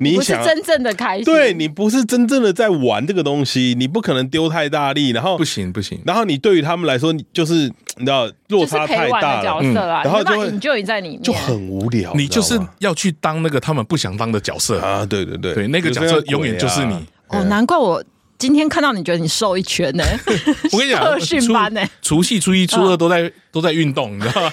[0.00, 16.94] 你不是真正的开心，对，你不是真正的在玩这个东西，你不可能丢太大力，然后不行不行，然后你对于他们来说，你就是你知道落差太大了，角色啊，然后就会你就你在里面就很无聊，你就是要去当那个他们不想当的角色啊，对对对，对，那个角色永远就是你。
[17.28, 18.02] 哦，难怪我
[18.38, 20.04] 今天看到你觉得你瘦一圈呢。
[20.72, 24.50] 我跟你讲， 特训班呢，除夕、初一、初二都在都在运动，你知道吗？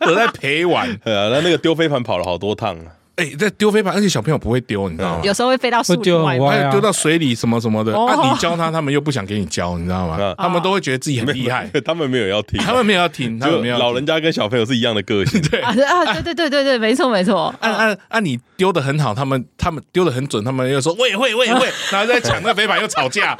[0.04, 0.86] 都在陪玩。
[1.04, 2.92] 呃啊，那那个丢飞盘跑了好多趟啊。
[3.18, 5.20] 哎，在丢飞盘，而且小朋友不会丢，你知道吗？
[5.24, 7.92] 有时候会飞到树林外，丢到水里什么什么的。
[7.92, 10.34] 啊，你教他，他们又不想给你教，你知道吗？
[10.38, 13.76] 他们都会觉得自己很厉害， 他们没有要听，他们没有要听，他们没有。
[13.76, 17.52] 老人家跟小朋友是一样的个性，对啊，对对对对对，没错没错。
[17.58, 23.36] 按按按，你丢的很好，他们他们丢的很准，他们又说我也会我也会， 然后在抢那飞盘又吵架。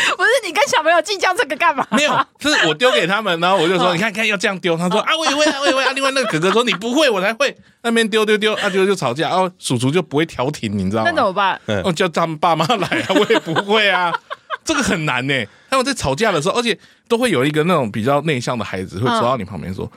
[0.16, 1.86] 不是你跟小朋友计较这个干嘛？
[1.90, 11.10] 没有，就是我丢给他们，然后我就说你看看要这样丢，他说啊我也会啊我也会啊，另外那个哥哥说你不会我才会，那边丢丢丢，啊就就吵架，然后叔叔就不会调停，你知道吗？
[11.10, 11.60] 那怎么办？
[11.84, 14.12] 哦叫他们爸妈来啊，我也不会啊，
[14.64, 15.34] 这个很难呢。
[15.70, 19.90] 他们在吵架的时候，而且都会有一个那种比较内向的孩子会走到你旁边说。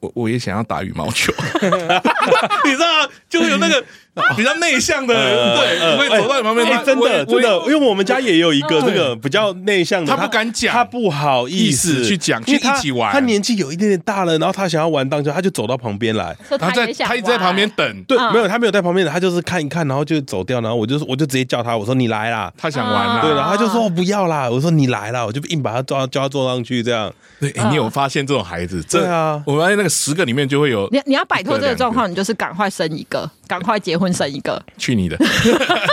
[0.00, 1.30] 我我也想要打羽毛球，
[2.64, 3.06] 你知道？
[3.28, 3.84] 就会有那个
[4.36, 6.66] 比较内向的人，对，会走到你旁边。
[6.84, 13.12] 真的真的，因为我们家也有一个这个比较内向的，他不敢讲，他不好意思去讲，去一起玩。
[13.12, 18.04] 他年纪有一点点大了，然后他想要玩荡秋，他就走到旁边来，他在他一直在旁边等。
[18.04, 20.60] 对，没有他没有在旁边等，他就是看一看，然后就走掉。
[20.60, 23.20] 然后我就我就直接叫他，我说你来啦，他想玩啦。
[23.22, 27.12] 对，然后他就说我不要啦，我说你来啦，我就硬把他抓叫他坐上去这样。
[27.38, 28.82] 对，你有发现这种孩子？
[28.90, 30.88] 对啊，我发现那个十个里面就会有。
[30.90, 34.60] 你你要摆脱这个状况，你就是赶快生一个，赶快结婚生一个。
[34.78, 35.16] 去你的！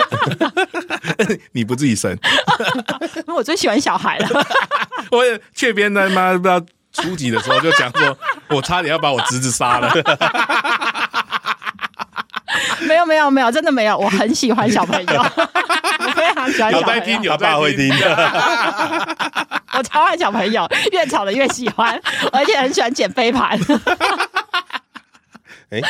[1.52, 2.12] 你不自己生？
[3.16, 4.30] 因为我最喜欢小孩了。
[5.12, 6.60] 我也雀边的妈不知道
[6.94, 8.18] 初几的时候就讲说，
[8.50, 9.94] 我差点要把我侄子杀了。
[12.88, 13.98] 没有没有没有，真的没有。
[13.98, 16.82] 我很喜欢小朋友，我非常喜欢小朋友。
[16.82, 19.18] 有在听，有爸会听的。
[19.74, 22.00] 我超爱小朋友，越吵的越喜欢，
[22.32, 23.60] 而且很喜欢捡飞盘。
[25.70, 25.82] 哎，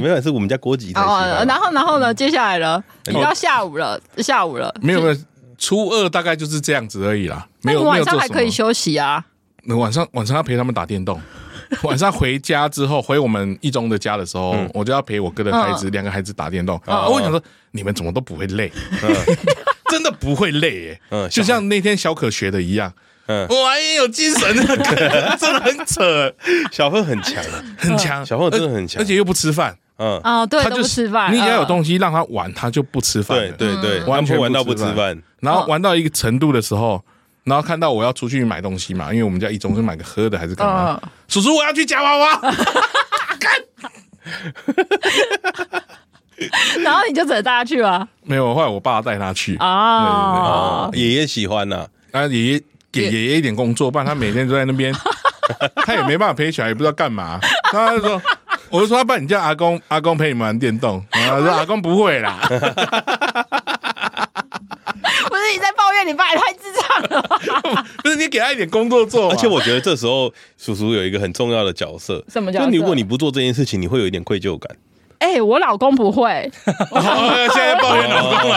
[0.00, 0.92] 没有，是我们家郭吉。
[0.94, 2.12] 哦，然后然后呢？
[2.14, 2.82] 接下来呢？
[3.06, 4.74] 你到下午了，下午了。
[4.80, 5.16] 没有没有，
[5.58, 7.46] 初二大概就是这样子而已啦。
[7.62, 9.24] 没有，晚上还可以休息啊。
[9.64, 11.20] 那晚上晚上要陪他们打电动。
[11.84, 16.80] 晚上回家之后，回我们一中的家的时候，我就要陪我哥的孩子两个孩子打电动。
[16.86, 18.72] 我想说，你们怎么都不会累？
[19.90, 21.00] 真的不会累耶。
[21.10, 22.92] 嗯，就像那天小可学的一样。
[23.30, 24.52] 嗯，我也有精神，
[25.38, 26.34] 真的很扯。
[26.72, 27.36] 小朋友很强，
[27.78, 29.76] 很强，小朋友真的很强，而且又不吃饭。
[29.98, 31.32] 嗯，哦，对，他就不吃饭。
[31.32, 33.38] 你只要有东西让他玩，他就不吃饭。
[33.38, 35.16] 对对对，完全玩到不吃饭。
[35.38, 37.00] 然后玩到一个程度的时候，
[37.44, 41.00] 然后看到我要出去买东西嘛，因为我们家一中是买个喝的还是干嘛？
[41.28, 42.40] 叔叔，我要去夹娃娃。
[46.82, 48.08] 然后你就只能带他去吗？
[48.24, 49.56] 没有，后来我爸带他去。
[49.58, 52.62] 啊，爷爷喜欢呐，啊，爷爷。
[52.92, 54.94] 给爷爷一点工作，不然他每天都在那边
[55.84, 57.40] 他也没办法陪小孩，也不知道干嘛。
[57.72, 58.22] 他就说
[58.70, 62.38] ：“我就说，不然你叫阿公，阿公陪你们玩电动。”然后说：“阿公不会啦。
[65.28, 67.20] ”不是你在抱怨你爸也太智障了，
[68.02, 69.30] 不是你给他一点工作做。
[69.30, 72.70] 而且我觉得这时候叔叔有一个很重要的角色，什么角色？
[72.70, 74.76] 就如果你不做这件事情，你会有一点愧疚感。
[75.20, 78.56] 哎、欸，我老公不会， 现在抱怨老公了。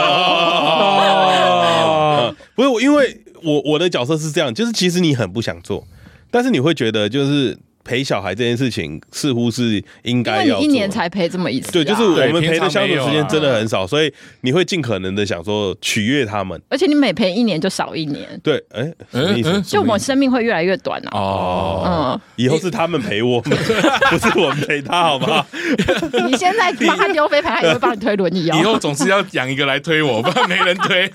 [1.79, 3.19] 哦，不是我，因为。
[3.45, 5.85] 我我的角色是这样，就是其实你很不想做，
[6.31, 7.57] 但是你会觉得就是。
[7.83, 11.71] 陪小孩这件事情似乎是应该要，一年才陪这么一次。
[11.71, 16.59] 对，就是我们陪的相处时间真的很少，所以你会尽可能的想说取悦他们。
[16.69, 18.39] 而且你每陪一年就少一年。
[18.41, 19.61] 对，哎，什么意思？
[19.61, 21.09] 就我们生命会越来越短啊。
[21.13, 23.57] 哦，嗯，以后是他们陪我们，
[24.09, 25.45] 不是我们陪他，好不好？
[26.29, 28.45] 你现在帮他丢飞盘，他也会帮你推轮椅。
[28.45, 31.11] 以后总是要养一个来推我， 不然没人推。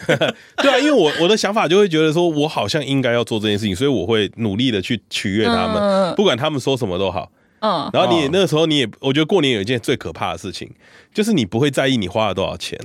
[0.59, 6.58] 对啊，因为我我的想法就会觉得说，我好像应该要做这件事情，所以我会努力的去取悦他们，不管他们。
[6.59, 10.71] 说什么都好，嗯，然后你那个时候你也，我觉得过年有一件最可怕的事情，
[11.13, 12.79] 就是你不会在意你花了多少钱，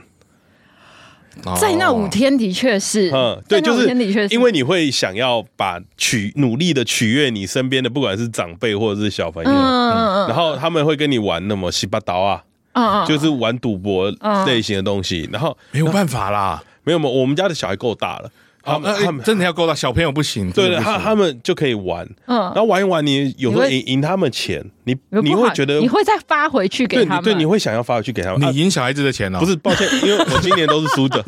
[1.59, 3.87] 在那五天的确是，嗯，对，就是
[4.29, 14.11] 因为你会想要把取努力的取悦你身边的，不管是长辈或者是小朋友，嗯嗯，然后他们会跟你玩那么七八刀啊，嗯嗯，就是玩赌博
[14.45, 15.27] 类型的东西。
[15.31, 18.31] 然后没有办法啦，没有没有，我们家的小孩够大了。
[18.63, 28.41] 他们他们真的要够到小朋友不行，对的，他他们就可以玩，嗯，然后玩一玩，你有时候赢赢他们钱，你你会觉得你会再发回去给他们，对，你会想要发回去给他们。
[28.41, 29.39] 你赢小孩子的钱哦？
[29.39, 31.21] 不是，抱歉，因为我今年都是输的，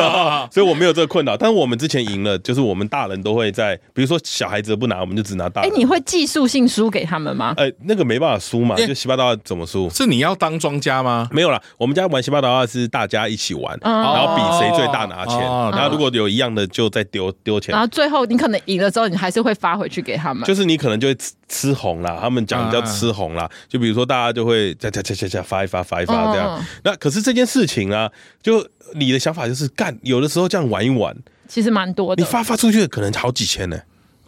[0.52, 1.36] 所以我没有这个困扰。
[1.36, 5.70] 但是我们之前赢了，就是我们大人都会在，比如说小孩子不拿，我们就只拿大人。
[5.70, 7.54] 哎，你会技术性输给他们吗？
[7.56, 9.88] 哎，那个没办法输嘛，就西巴达怎么输？
[9.88, 11.26] 是你要当庄家吗？
[11.30, 17.72] 没有啦，我们家玩西巴达是大家一起玩，然后比谁最大拿钱，然后如果有一样的就再丢丢钱。
[17.72, 20.44] 然后最后你可能赢了之后，你还是会发回去给他们。
[20.44, 23.48] 就是你可能就会吃吃红啦，他们讲叫吃红啦。
[23.68, 26.64] 就比如说大家就会加加加加加发一发发一发这样。
[26.84, 28.10] 那可是这件事情啊，
[28.42, 31.16] 就你的想法就是干，有的时候这样玩一玩，
[31.48, 32.22] 其实蛮多的。
[32.22, 33.78] 你发发出去可能好几千呢。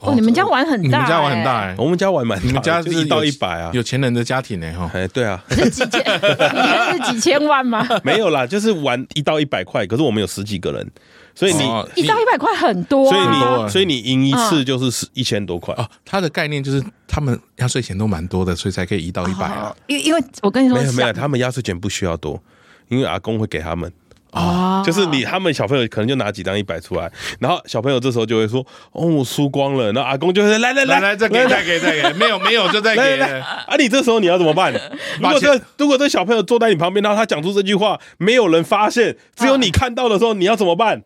[0.01, 4.91] 哦，你们家玩很大，你们家玩很大哎，我们家玩蛮，你们家是一到一百啊，有钱人的家庭呢哈。
[4.93, 7.89] 哎，对啊，是几千， 你是几千万吗？
[8.03, 10.91] 没有啦，就是玩一到一百块，可是我们有十几个人。
[11.35, 11.63] 所以你
[11.97, 15.85] 一到一百块很多，所以你所以你赢一次就是一千多块哦。
[16.05, 19.75] 他的概念就是他们压岁钱都蛮多的，所以才可以一到一百啊。
[19.89, 22.41] 因因为我跟你说，没有没有，他们压岁钱不需要多，
[22.89, 23.93] 因为阿公会给他们
[24.31, 24.83] 啊。
[24.85, 33.21] 就是你他们小朋友可能就拿几张一百出来，然后小朋友这时候就会说：“哦，我输光了。”然后阿公就会来来来来再给再给再给，没有没有就再给。
[33.21, 34.73] 啊，你这时候你要怎么办？
[35.21, 41.03] 如果这如果这小朋友坐在你旁边，然后他讲出这句话，没有人发现，只有你看到的时候，你要怎么办？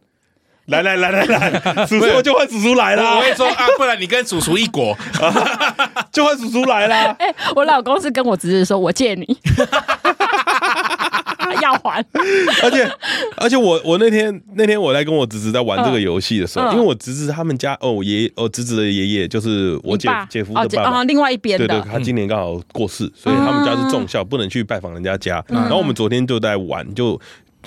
[0.69, 3.17] 来来来来来，叔叔就换叔叔来了。
[3.17, 4.97] 我会说啊，不然你跟叔叔一国，
[6.13, 6.95] 就换叔叔来了。
[7.19, 9.25] 哎，我老公是跟我侄子说，我借你，
[11.63, 12.05] 要还。
[12.63, 12.91] 而且
[13.39, 21.67] 而且我我那天那天我来跟我侄子在玩这个游戏的时候，因为我侄子他们家哦，爷爷哦，侄子的爷爷就是我姐姐夫的爸爸，另外一边的。
[21.67, 25.43] 对对，他今年刚好过世，所以他们家是重孝，不能去拜访人家家。
[25.49, 27.19] 然后我们昨天就在玩，就。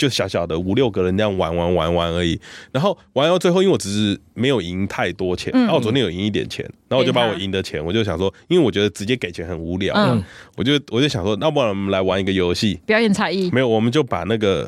[0.01, 9.93] 就小小的五六个人这样玩玩玩玩而已，然后玩到最后，因为我只是没有赢太多钱，然后我昨天有赢一点钱，然后我就把我赢的钱，我就想说，因为我觉得直接给钱很无聊，
[10.57, 13.51] 我就我就想说，那不然我们来玩一个游戏，表演才艺。
[13.51, 14.67] 没有，我们就把那个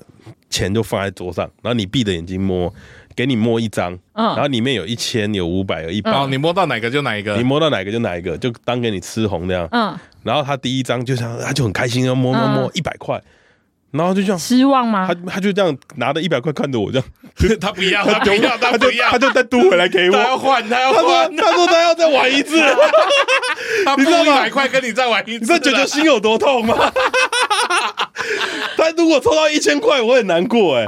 [0.52, 2.72] 钱就放在桌上，然后你闭着眼睛摸，
[3.16, 9.68] 给你摸一张，然后里面有一千、有五百、有一百，你摸到哪个就哪一个，你摸到哪个就哪一个，就当给你吃红这样。
[9.72, 13.20] 嗯，然后他第一张就想，他就很开心，要摸摸摸一百块。
[13.94, 15.08] 然后就这样失望吗？
[15.08, 17.06] 他他就这样拿着一百块看着我这样，
[17.62, 20.16] 他不要， 他不要，他不要，他就再嘟回来给我。
[20.18, 21.36] 他要换，他要换。
[21.36, 22.56] 他说他要再玩一次。
[23.98, 26.76] 你知道一百块跟你再玩一次，你知道九九心有多痛吗？
[28.76, 30.86] 他如果抽到一千块，我很难过哎。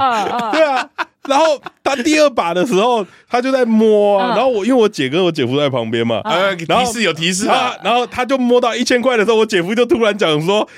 [0.52, 0.88] 对啊。
[1.28, 4.20] 然后他第二把的时候，他就在摸。
[4.20, 6.20] 然后我因为我姐跟我姐夫在旁边嘛，
[6.68, 7.72] 然后提示有提示啊。
[7.84, 10.68] 然后他就摸到一千块的时候，我姐夫就突然讲说。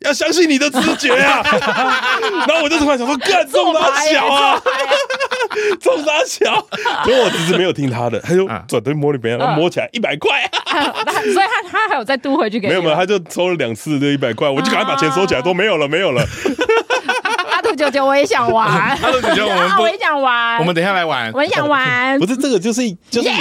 [0.00, 1.42] 要相信你的直觉啊！
[2.48, 4.60] 然后我就突然想说，干中啥小啊？
[5.80, 6.66] 中 啥小？
[7.04, 10.30] 所以我只是没有听他的，他就转头摸里边，然后摸起来一百块。
[10.70, 12.72] 所以他他还有再嘟回去给你？
[12.72, 16.24] 没有没有，他就抽了两次这一百块，我就赶快把钱收起来，都没有了，没有了。
[17.80, 18.68] 舅舅，我也想玩。
[18.98, 20.58] 哈喽舅舅，我们我也想玩。
[20.58, 21.32] 我们等一下来玩。
[21.32, 22.18] 我也想玩。
[22.18, 23.28] 不是这个，就是就是。
[23.30, 23.34] 我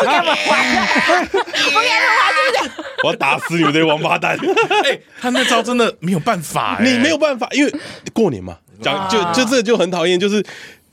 [0.00, 0.58] 给他们玩，
[1.74, 2.70] 我给他们玩，对不对？
[3.02, 4.36] 我要打死你们这些王八蛋！
[4.84, 7.74] 哎，他那招真的没有办法，你没有办法，因为
[8.12, 10.44] 过年嘛，讲就就这就很讨厌，就是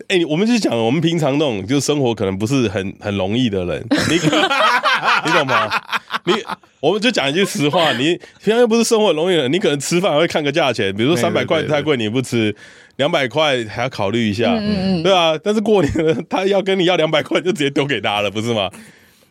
[0.09, 4.15] 哎，我们就讲我们平常那种就是生活可能不是很很容易的人，你
[5.25, 5.69] 你懂吗？
[6.25, 6.33] 你
[6.79, 12.55] 我们就讲一句实话，你平常又不是生活容易的人，你可能吃饭还会看个价钱，比如说三百块太贵你不吃，
[12.95, 14.57] 两百块还要考虑一下，
[15.03, 18.69] 对啊，但是过年了，他要跟你要两百块，就直接丢给他了，不是吗？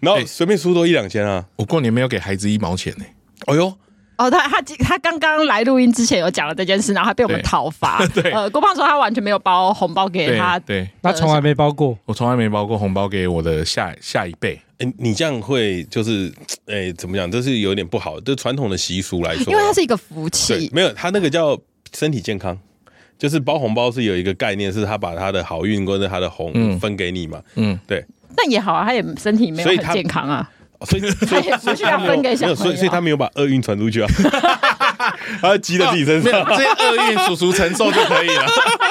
[0.00, 1.44] 然后随便输多一两千啊！
[1.56, 3.04] 我过年没有给孩子一毛钱呢。
[3.46, 3.74] 哎呦，
[4.18, 8.04] 哦，他他他刚刚来录音之前有讲了这件事，然后还被我们讨伐。
[8.12, 14.60] 对，呃，郭胖说他完全没有包红包给他，对，他从来没包过，我从来没包过红包给我的下下一辈。
[14.78, 16.32] 哎，你这样会就是
[16.66, 17.30] 哎，怎么讲？
[17.30, 20.68] 这是有点不好，就传统的习俗来说，因为它是一个福气。
[20.72, 21.58] 没有，他那个叫
[21.94, 22.58] 身体健康，
[23.16, 27.40] 就是包红包是有一个概念，是他把他的好运或者他的红分给你嘛。
[27.54, 28.04] 嗯，对。
[28.36, 30.48] 那也好啊，他也身体没有很健康啊，
[30.86, 34.08] 所以 所以不需要分给小朋友，所以所以他没有把厄运传出去啊，
[35.42, 38.46] 他积在自己身上，这些厄运叔叔承受就可以了。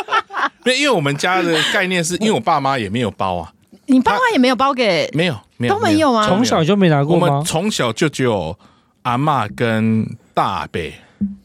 [0.65, 3.54] 因为因为我们家的概念是因为我爸妈也没有包啊，
[3.86, 7.28] 你爸妈也没有包给，没有没有都没有啊，从小就没拿过吗？
[7.28, 8.58] 我们从小就只有
[9.04, 10.82] 阿嬷跟大伯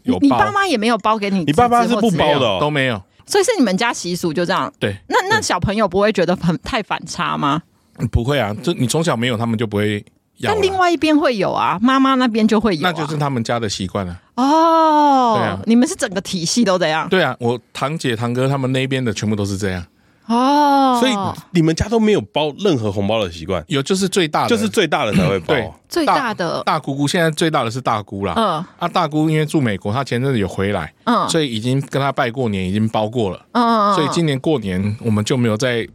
[0.02, 4.72] 有包，你爸妈也没有包给你，你爸妈是不包的，都没有，所以是你们家习俗就这样。
[4.80, 7.62] 对，那那小朋友不会觉得很太反差吗？
[8.10, 10.02] 不会啊，就你从小没有，他们就不会要。
[10.42, 14.20] 但另外一边会有啊，妈妈那边就会有，那就是他们家的习惯了。
[14.34, 17.08] 哦，哦，对啊你们是整个体系都这样？
[17.08, 19.84] 对啊，我堂姐堂哥他们那边的全部都是这样。
[20.26, 21.12] 哦，所以
[21.50, 25.46] 你们家都没有包任何红包的习惯，有就是最大的，就是最大的才会包。
[25.48, 28.32] 对，最大的大姑姑，现在最大的是大姑啦。
[28.36, 33.44] 嗯啊，大姑因为住美国，她前阵子有回来，嗯所以已经跟她拜过年，已经包过了。
[33.52, 35.86] 嗯嗯，所以今年过年我们就没有再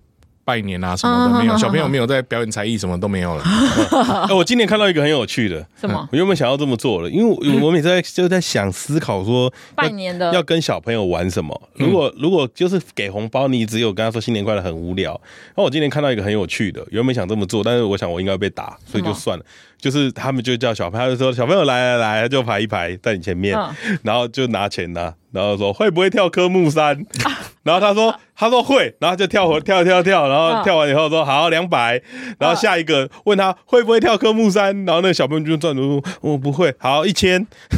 [0.47, 3.43] 拜年啊什么的，没有小朋友没有在表演才艺，什么都没有了。
[4.29, 11.61] 哎，我今年看到一个很有趣的，什么我原本想要这么做的，因为我我每次在就在想思考说拜年的要跟小朋友玩什么。
[11.73, 15.19] 如果如果就是给红包，你只有跟他说新年快乐，很无聊。
[15.57, 19.43] 那我今年看到一个很有趣的，原本想这么做，但是我想我应该被打，所以就算了。
[19.79, 23.55] 就是他们就叫小朋友，他就说小朋友来来来，就排一排在你前面，
[24.01, 27.05] 然后就拿钱呐，然后说会不会跳科目三？
[27.63, 32.01] 然后他说他说会，然后就跳回跳跳跳，然后跳完以后说好两百，
[32.39, 34.85] 然后下一个问他会不会跳科目三？
[34.85, 37.45] 然后那个小朋友就转头说我不会，好一千。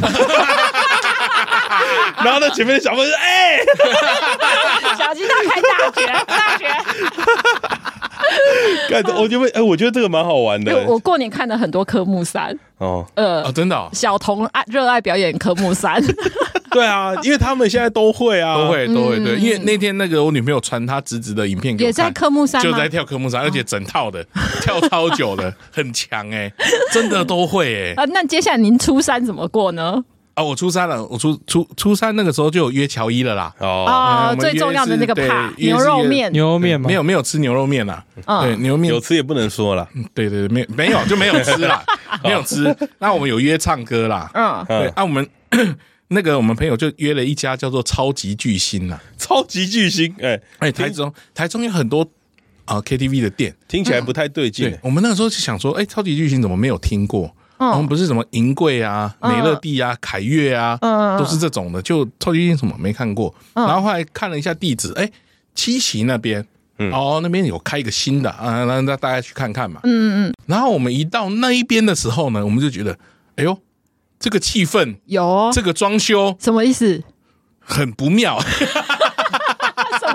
[2.22, 3.58] 然后那前面的小朋友说哎，
[4.96, 6.66] 小鸡他开大学大学。
[9.18, 10.84] 我觉得哎，我觉得这个蛮好玩的。
[10.86, 16.02] 我过年看了很多科目三哦，呃，真的，小童爱热爱表演科目三。
[16.70, 19.36] 对啊，因为他们现在都会啊，都会都会对。
[19.36, 24.24] 因为那天那个我女朋友传她侄子的影片给我，也在科目三，就在跳科目三，而且整套的
[24.62, 26.52] 跳超久的，很强哎，
[26.92, 28.02] 真的都会哎。
[28.02, 30.04] 啊，那接下来您初三怎么过呢？
[30.40, 33.54] 啊，我初三了，我初初初三那个时候就有约乔伊了啦。
[33.58, 36.88] 哦，最重要的那个帕牛肉面，牛肉面吗？
[36.88, 38.02] 没有没有吃牛肉面啦。
[38.42, 39.86] 对，牛肉面有吃也不能说了。
[40.14, 41.84] 对对对，没没有就没有吃啦，
[42.24, 42.74] 没有吃。
[42.98, 44.30] 那我们有约唱歌啦。
[44.32, 45.28] 嗯，对，啊，我们
[46.08, 48.98] 那个我们朋友就约了一家叫做超级巨星啦。
[49.18, 52.08] 超级巨星，哎哎，台中台中有很多
[52.64, 54.74] 啊 KTV 的店，听起来不太对劲。
[54.82, 57.30] 我们那个时候就想说，哎，超级巨星怎么没有听过？
[57.68, 60.78] 我们不是什么银贵啊、美乐蒂啊、凯悦啊，
[61.18, 61.82] 都是这种的。
[61.82, 65.10] 就超级巨星什么没看过，然后后来看了一下地址，哎，
[65.54, 66.44] 七旗那边，
[66.90, 69.80] 哦，那边有开一个新的啊，那那大家去看看嘛。
[69.84, 70.34] 嗯嗯。
[70.46, 72.98] 然后我们一到那一边的时候呢，我们就觉得，
[73.36, 73.58] 哎呦，
[74.18, 77.02] 这个气氛有，这个装修什么意思？
[77.60, 78.40] 很不妙。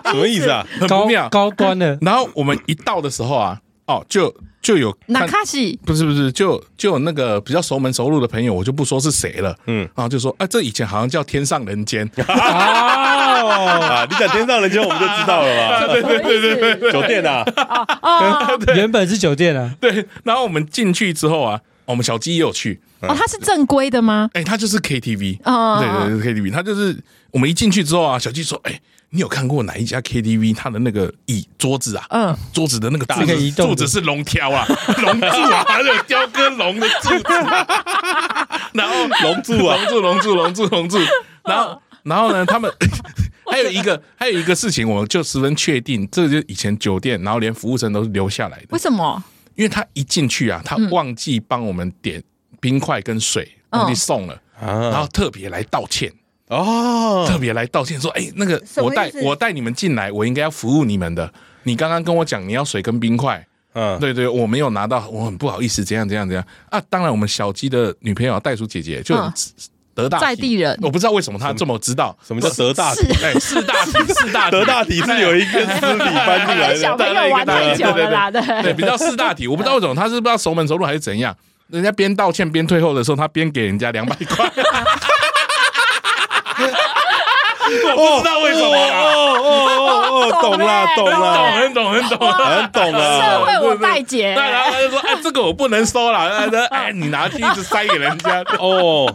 [0.05, 0.65] 什么意思啊？
[0.79, 1.95] 很不妙，高端的。
[2.01, 4.35] 然后我们一到的时候啊，哦，就。
[4.65, 5.79] 就有那卡西？
[5.85, 12.09] 不是不是，就就有那个比较熟门熟路的朋友，我就不说是谁了，嗯，然后就说，哎，这以前好像叫天上人间。
[12.17, 17.45] 啊，你讲天上人间，我们就知道了嘛，对对对对对，酒店啊，
[18.75, 24.31] 原本是酒店啊，对，然后我们进去之后啊，我们小鸡也有去，哦，它是正规的吗？
[24.33, 26.97] 哎，它就是 KTV，对对对，KTV，它就是
[27.29, 28.81] 我们一进去之后啊，小鸡说，哎。
[29.11, 30.55] 你有看过哪一家 KTV？
[30.55, 33.23] 它的那个椅桌子啊，嗯，桌子的那个大
[33.55, 34.65] 柱子是龙条啊，
[35.01, 37.23] 龙柱啊，还有雕刻龙的柱子，
[38.73, 40.97] 然后龙柱啊，龙柱，龙柱，龙柱，龙柱，
[41.43, 42.71] 然后，然后呢，他们
[43.49, 48.67] 还有一个，还有一个事情，我就十分确定，这个就是以前酒店，然后连服务生都是留下来的。
[48.71, 49.23] 为什么？
[49.55, 52.21] 因为他一进去啊，他忘记帮我们点
[52.59, 56.11] 冰块跟水，忘记送了，然后特别来道歉。
[56.47, 61.31] 哦，特别来道歉说，哎，那个我带我带你们进来，我应该要服务你们的。
[61.63, 66.45] 你刚刚跟我讲你要水跟冰块，嗯，对对，我没有拿到，我很不好意思，怎样怎样怎样。
[66.69, 66.79] 啊？
[66.89, 69.15] 当然，我们小鸡的女朋友袋鼠姐姐就
[69.95, 72.15] 德大在地人，我不知道为什么他这么知道。
[72.27, 81.35] 什么叫德大体，哎，四大体，四大德大体是有一个私礼搬进来的，小朋友玩太久了啦，对对，比较四大体，我不知道为什么，他是不知道熟门熟路还是怎样，
[81.69, 84.51] 人家边道歉边退后的时候，他边给人家两百块。
[87.95, 93.21] 我不知道为什么哦哦哦哦，懂了懂了懂，很懂很懂很懂了。
[93.21, 99.05] 社会我代结，然后他就说：“哎，这个我不能收了。”他说：“哎，你拿去一直塞给人家。”哦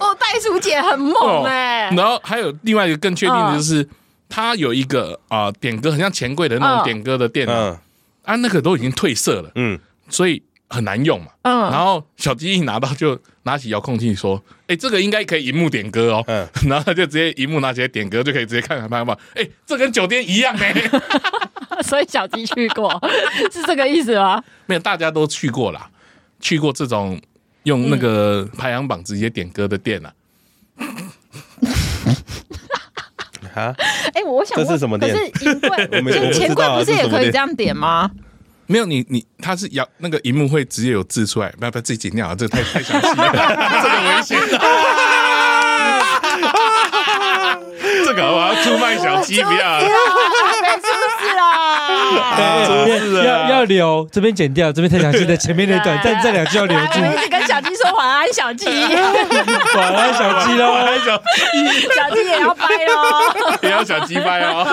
[0.00, 1.90] 哦，袋鼠姐很猛哎。
[1.96, 3.88] 然后还有另外一个更确定的就是，
[4.28, 7.78] 他有一个啊点歌很像钱柜的那种点歌的店啊，
[8.24, 10.42] 啊那个都已经褪色了，嗯，所以。
[10.70, 19.18] 很难用嘛，嗯，然后小鸡一拿到就拿起遥控器说：“哎，这个应该可以荧幕点歌哦。”嗯， 然后他就直接荧幕拿起来点歌，就可以直接看看排行榜。
[19.34, 20.64] 哎，这跟酒店一样呢。
[21.82, 22.90] 所以小鸡去过，
[23.50, 24.42] 是这个意思吗？
[24.66, 25.90] 没有，大家都去过啦，
[26.38, 27.20] 去过这种
[27.64, 30.12] 用那个排行榜直接点歌的店啊。
[33.54, 33.74] 啊？
[34.14, 35.12] 哎，我想这是什么店？
[35.12, 38.10] 可是银柜、钱柜不是也可以这样点吗？
[38.70, 43.32] 没有你你他是摇那个荧幕会直接有字出来，不要不要自己剪掉啊，这个太太详细了，
[43.82, 44.38] 这个危险。
[48.04, 49.58] 这个我要出卖小鸡，不要。
[49.58, 49.82] 了。
[53.24, 57.00] 要要留，这边剪掉，这边太详细的，前面那段，但这两句要留住。
[57.00, 58.66] 我一直跟小鸡说晚安，小鸡。
[58.68, 61.24] 晚安，小鸡喽，晚安，小鸡。
[61.92, 64.64] 小鸡也要掰喽，也要小鸡掰哦。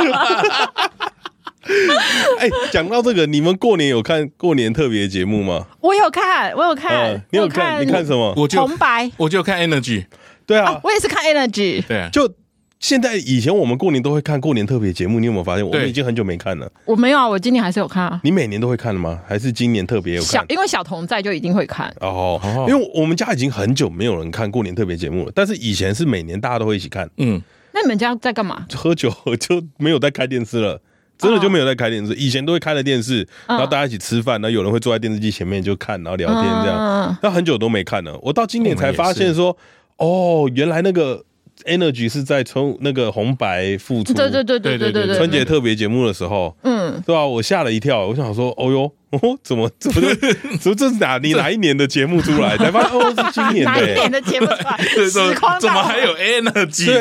[2.40, 5.68] 哎，讲到这个，你们过年有看过年特别节目吗？
[5.82, 7.22] 我有看，我有看。
[7.32, 7.86] 你有看？
[7.86, 8.34] 你看什么？
[8.38, 10.06] 我就红白，我就看 Energy。
[10.46, 11.84] 对啊，我也是看 Energy。
[11.86, 12.34] 对啊，就
[12.80, 15.68] 现在以前我们过年都会看过年特别节目，你有没有发现？
[15.68, 16.72] 我们已经很久没看了。
[16.86, 18.22] 我没有啊，我今年还是有看啊。
[18.24, 19.20] 你每年都会看的吗？
[19.28, 20.30] 还是今年特别有看？
[20.30, 21.94] 小，因为小童在，就一定会看。
[22.00, 22.40] 哦，
[22.70, 27.10] 因为我们家已经很久没有人看过年特别节目了，但是以前是每年大家都会一起看。
[27.18, 27.42] 嗯，
[27.74, 28.66] 那你们家在干嘛？
[28.74, 30.82] 喝酒就没有在开电视了。
[31.18, 37.18] 真的就没有在开电视，以前都会开了电视，然后大家一起吃饭，然后有人会坐在电视机前面就看，然后聊天这样。
[37.24, 39.58] 那很久都没看了，我到今年才发现说，
[39.98, 41.24] 哦，原来那个
[41.66, 47.26] Energy 是在春那个红白复出，对对对对对对，春节特别节目的时候，嗯，对吧？
[47.26, 50.02] 我吓了一跳，我想说，哦哟，哦，怎么 怎么
[50.62, 52.56] 怎么这是哪你哪一年的节目出来？
[52.58, 54.78] 才发现哦，是今年的，哪一年的节目出来？
[55.10, 56.92] 时光怎么还有 Energy？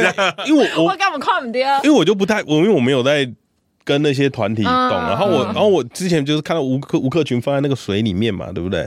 [0.47, 3.31] 因为我我根本看不掉，因为我就不太我因为我没有在。
[3.87, 8.87] 跟那些团体懂，然后我，然后我之前就是看到吴克吴克群放在那个水里面嘛，对不对？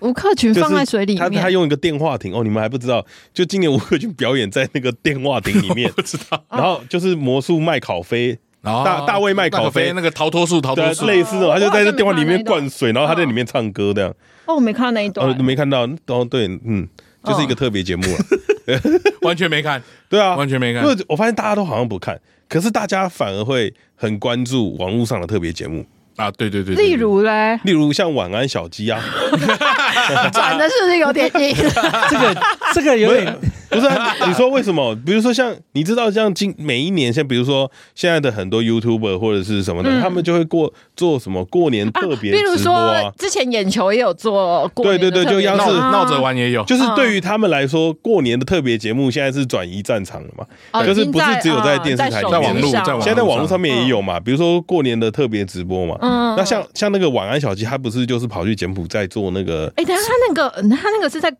[0.00, 3.04] 吴克群放在水里面，他他用一个电话亭哦，你们还不知道？
[3.34, 6.42] 就今年吴克群表演在那个电话亭里面， 不知道。
[6.48, 14.10] 然后就是魔术麦考菲，大大卫麦考菲那个逃脱术，逃脱术类似的，他就在这电话里面灌水，然后他在里面唱歌这样。
[14.46, 15.86] 哦，我没看到那一段，没看到。
[16.06, 16.88] 哦，对，嗯，
[17.22, 18.80] 就是一个特别节目了，
[19.20, 19.82] 完全没看。
[20.08, 20.82] 对啊，完全没看。
[20.82, 22.18] 因为我发现大家都好像不看。
[22.50, 25.86] 可是大家反而会很关注网络上的特别节目。
[26.16, 29.00] 啊，对对对，例如嘞，例如像晚安小鸡啊，
[30.32, 31.54] 转的是不是有点硬？
[32.10, 32.36] 这个
[32.74, 33.36] 这个有点。
[33.70, 34.96] 不是、啊，你说为什么？
[35.06, 52.70] 比如说像你知道，像今每一年，像比如说现在的很多 YouTuber 或者是什么的，嗯、他们就会过做什么过年特别、啊啊，比如说之前眼球也有做过，对对对，就央视闹着玩也有，就是对于他们来说，过年的特别节目现在是转移战场了嘛，啊、就是不是只有在电视台在网络，
[53.00, 59.72] 现在在网络上面也有嘛，比如说过年的特别直播嘛，嗯，那像像那个晚安小鸡，他不是就是跑去柬埔寨做那个？
[59.76, 61.34] 哎，等下他那个他那个是在。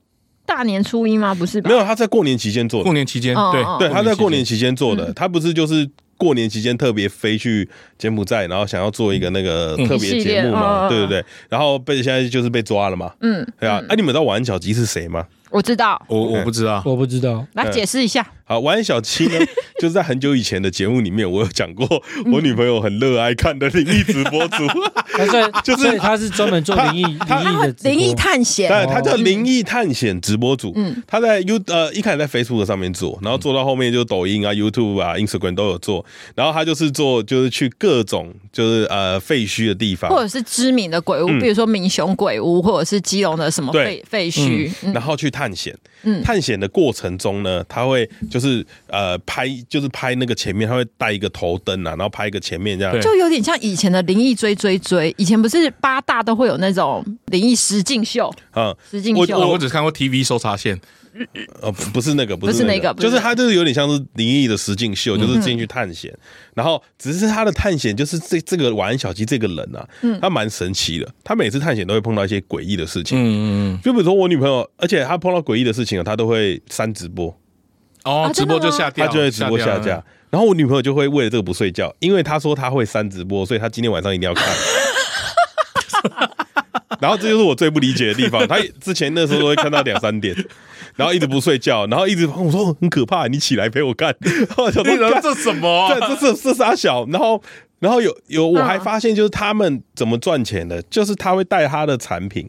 [0.46, 1.32] 大年初一吗？
[1.32, 1.70] 不是吧？
[1.70, 2.84] 没有，他在过年期间做的。
[2.84, 5.12] 过年期间，对对，他在过年期间做的。
[5.12, 10.88] 他不是就是过年期间特别飞去柬埔寨，然后想要做一个那个特别节目嘛？
[10.88, 11.24] 对对对。
[11.48, 13.12] 然后被现在就是被抓了嘛？
[13.20, 13.80] 嗯，对啊。
[13.88, 15.24] 哎，你们知道晚安小吉是谁吗？
[15.50, 17.46] 我知道，我我不知道，我不知道。
[17.52, 18.26] 来解释一下。
[18.50, 19.38] 好，王小七呢，
[19.78, 21.86] 就是在很久以前的节目里面，我有讲过，
[22.32, 24.66] 我女朋友很热爱看的灵异直播主，
[25.62, 30.72] 就是他是专门做灵异灵异的灵异探险，对，他叫灵异探险直播主。
[30.74, 45.72] 嗯，他在 You 呃一开始在 Facebook 上面做，然后做到后面就抖音啊、YouTube 啊、Instagram 都有做，然后他就是做就是去各种就是呃废墟的地方，或者是知名的鬼屋，比如说民雄鬼屋，或者是基隆的什么废废墟，然后去探险。
[46.02, 55.14] 嗯，探险的过程中呢，他会就是呃拍，就是拍那个前面，他会带一个头灯啊，然后拍一个前面这样，就有点像以前的灵异追追追。
[55.18, 58.34] 以前不是八大都会有那种灵异实境秀？
[58.52, 59.38] 啊，实境秀。
[59.38, 60.80] 我我只看过 TV 搜查线。
[61.60, 66.16] 呃，不是那个，不是那个，就是他就是有点像是灵异的实境秀，就是进去探险，
[66.54, 69.88] 然后只是他的探险就是这这个晚安小鸡这个人啊，
[70.22, 77.36] 他蛮神奇的，他每次探险都会碰到一些诡异的事情，嗯嗯，就比如说我女朋友，而且他碰到诡异的事情啊他都会删直播，
[78.04, 84.46] 哦，直播就下掉，他就会直播下架，然后我女朋友就会为了这个不睡觉，因为她说他会删直播，所以他今天晚上一定要看。
[87.00, 90.36] 然后这就是我最不理解的地方，他之前那时候都会看到两三点，
[90.96, 94.14] 然后一直不睡觉，然后一直我说很可怕，你起来陪我看。
[94.58, 95.88] 我想说这什么？
[95.88, 97.06] 对，这是这是阿小。
[97.06, 97.42] 然后
[97.78, 102.46] 然后有有我还发现就是他们怎么赚钱的，就是他会带他的产品，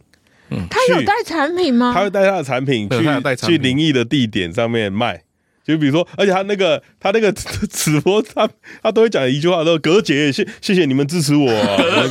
[0.49, 1.93] 嗯，他有带产品吗？
[1.95, 2.97] 他会带他的产品去
[3.47, 5.22] 去灵异的地点上面卖。
[5.64, 8.47] 就比如说，而且他那个他那个 直播，他
[8.84, 11.47] 他都会讲一句话，说：“葛姐，谢谢谢你们支持我。”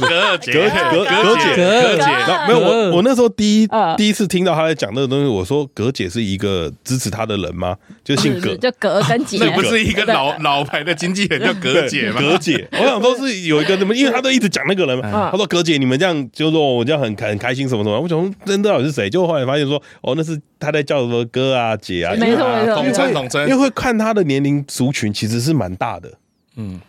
[0.00, 0.60] 葛姐，葛
[0.90, 2.02] 葛葛姐，葛姐。
[2.02, 9.38] 然后没有我我那时候第一第一次听到他在讲那个东西，我说：“葛姐是一个支持他的人吗？”就姓葛，就葛跟姐。
[9.40, 12.20] 那不是一个老老牌的经纪人 叫葛姐吗？
[12.20, 15.30] 葛姐，我想说是有一个什么，因为他都一直讲那个人嘛。
[15.30, 19.08] 他说：“葛姐，你们这样就说我这样很很开心什么什么。”我想说真的到底是谁？
[19.08, 23.42] 就后来发现说：“哦，那是他在叫什么哥啊姐啊。”没错没错，统称统称。
[23.42, 26.10] 因为会看他的年龄族群其实是蛮大的，
[26.56, 26.80] 嗯，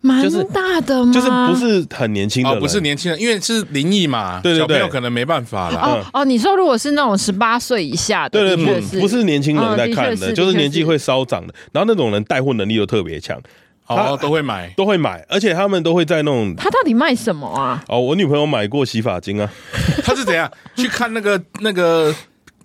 [0.00, 1.12] 蛮大的吗？
[1.14, 5.80] 就是不是很年轻的，不是年轻人，因为是灵异嘛，对对对，有可能没办法了。
[5.80, 13.40] 哦哦，你说如果是那种十八岁以下的，对对，不不是年轻人在看的，就是年纪会稍长的，然后那种人带货能力又特别强。
[13.86, 16.52] 哦，都会买，都会买，而且他们都会在那种。
[16.56, 17.84] 他到底卖什么啊？
[17.86, 19.48] 哦，我女朋友买过洗发精啊。
[20.02, 22.12] 他是怎样去看那个那个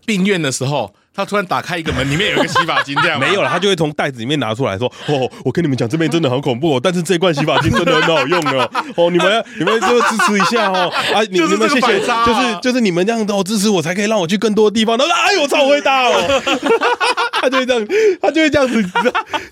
[0.03, 0.91] 病院的时候？
[1.17, 14.95] 他突然打开一个门，里面有一个洗发精，这样没有了，他就会从袋子里面拿出来说：“哦，我跟你们讲，这边真的很恐怖哦，但是这罐洗发精真的很好用哦，哦，你们你们就支持一下哦，啊，你你们谢谢，就是就是你们这样子哦支持我，才可以让我去更多地方。
[14.95, 16.41] 他说：哎呦，超伟大哦，
[17.41, 17.87] 他就会这样，
[18.21, 18.83] 他就会这样子，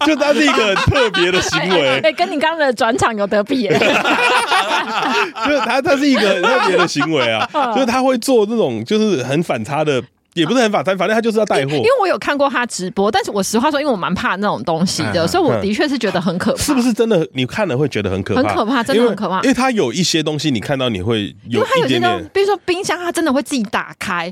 [0.05, 3.72] 就他是一个很特别的行为，哎，跟你刚刚的转场有得比耶，
[5.47, 9.99] 就是他他是一个很特别的行为啊， 就是他会做这种就是很反差的。”
[10.36, 11.71] 也不是很反差，反正他就是要带货。
[11.71, 16.61] 因为我有看过他直播，但是我实话说，因为我蛮怕那种东西的，所以我的确是觉得很可怕。
[16.61, 17.27] 是不是真的？
[17.33, 18.43] 你看了会觉得很可怕？
[18.43, 19.41] 很可怕，真的很可怕。
[19.41, 24.29] 因为他有一些东西，你看到你会有一点点，比如说冰箱，它真的会自己打开，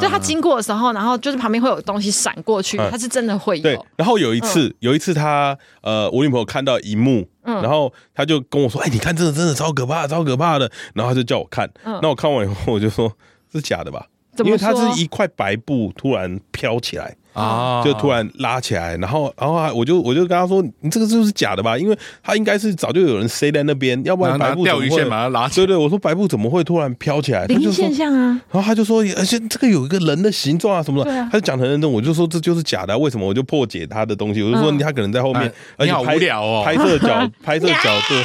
[0.00, 3.62] 就他经过的时候，然后就是旁边会有东西闪过去，它是真的会有。
[3.62, 3.78] 对。
[3.96, 11.70] 然后有一次，有一次他呃，我女朋友看到一幕，然后他就跟我说：“哎，你看这个真的超可怕，超可怕的。”然后他就叫我看，
[12.02, 13.12] 那我看完以后，我就说
[13.52, 14.06] ：“是假的吧？”
[14.42, 21.76] 因为它是一块白布突然飘起来啊，就突然拉起来，然后然后我就我就跟他说：“你这个是不是假的吧？
[21.76, 27.44] 因为它应该是早就有人塞在那边，要不然白布怎么会把它拉起来？”对对，我说白布怎么会突然飘起来？
[27.46, 28.40] 灵异现象啊！
[28.52, 32.96] 然后他就说：“而且这个有一个人的形状啊什么的。”他就讲很认真，我就说这就是假的。
[32.96, 33.26] 为什么？
[33.26, 36.16] 我就破解他的东西，我就说他可能在后面，而且拍
[36.64, 38.14] 拍摄角 拍摄角度。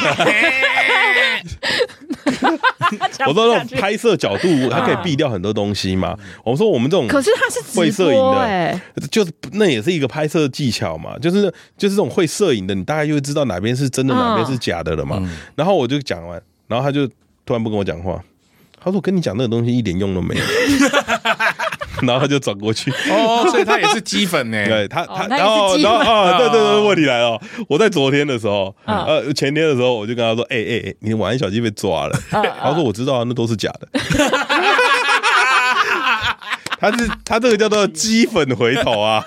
[3.28, 6.18] 我说那种拍摄角度，它可以避掉很多东西嘛。
[6.44, 8.80] 我说我们这种，可是它是会摄影的，
[9.12, 11.18] 就是那也是一个拍摄技巧嘛。
[11.20, 11.44] 就是
[11.78, 15.22] 就是这种会摄影的，你大概就会知道哪边是真的，哪边是假的了嘛。
[15.56, 17.08] 然后我就讲完，然后他就
[17.46, 18.24] 突然不跟我讲话。
[18.82, 20.42] 他说：“我跟你讲那个东西一点用都没有。”
[22.02, 22.92] 然后他就转过去。
[23.10, 24.66] 哦，所以他也是鸡粉呢。
[24.66, 27.40] 对他，他然后然后啊，对对对，问题来了。
[27.68, 33.88] 我在昨天的时候，呃，前天的时候，我就跟他说：“哎哎哎，你晚安小鸡被抓了。”他说：“我知道啊，那都是假的。
[36.80, 39.22] ”他是他这个叫做鸡粉回头啊。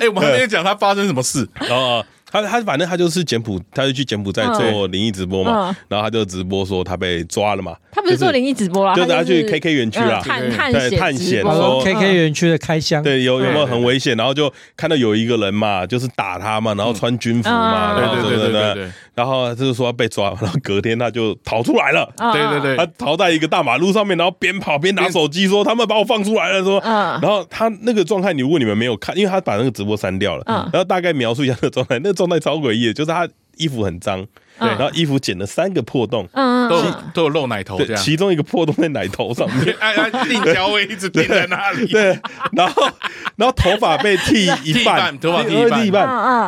[0.00, 1.48] 哎，我们还没有讲他发生什么事。
[1.60, 2.04] 然后。
[2.30, 7.76] 他他反正他就是柬埔，他就去柬埔寨做灵异直播嘛，然后他就直播说他被抓了嘛。
[7.90, 14.16] 他不是做灵异直播啦，就是他去 KK 园区啦，探探险，探险说 KK 园区的开箱，对，有有没有很危险？
[14.16, 18.74] 然后就看到有一个人嘛，就是打他嘛，然后穿军服嘛，对对对对。
[18.74, 32.94] 对，然后就是说他被抓，然后隔天他就逃出来了，对对对，他逃在一个大马路上面，然后边跑边拿手机说他们把我放出来了，说，然后他那个状态，你如果你们没有看，因为他把那个直播删掉了，然后大概描述一下那个状态，那个状态超诡异的。
[32.94, 34.24] 就是他衣服很脏，
[34.60, 36.80] 对，然后衣服剪了三个破洞，嗯，都
[37.12, 42.16] 都有露奶头，对，其中一个破洞在奶头上面，哎 哎，定焦位一直定在那里，对，
[42.52, 42.88] 然后
[43.34, 46.06] 然后头发被剃 一半，头发剃一半，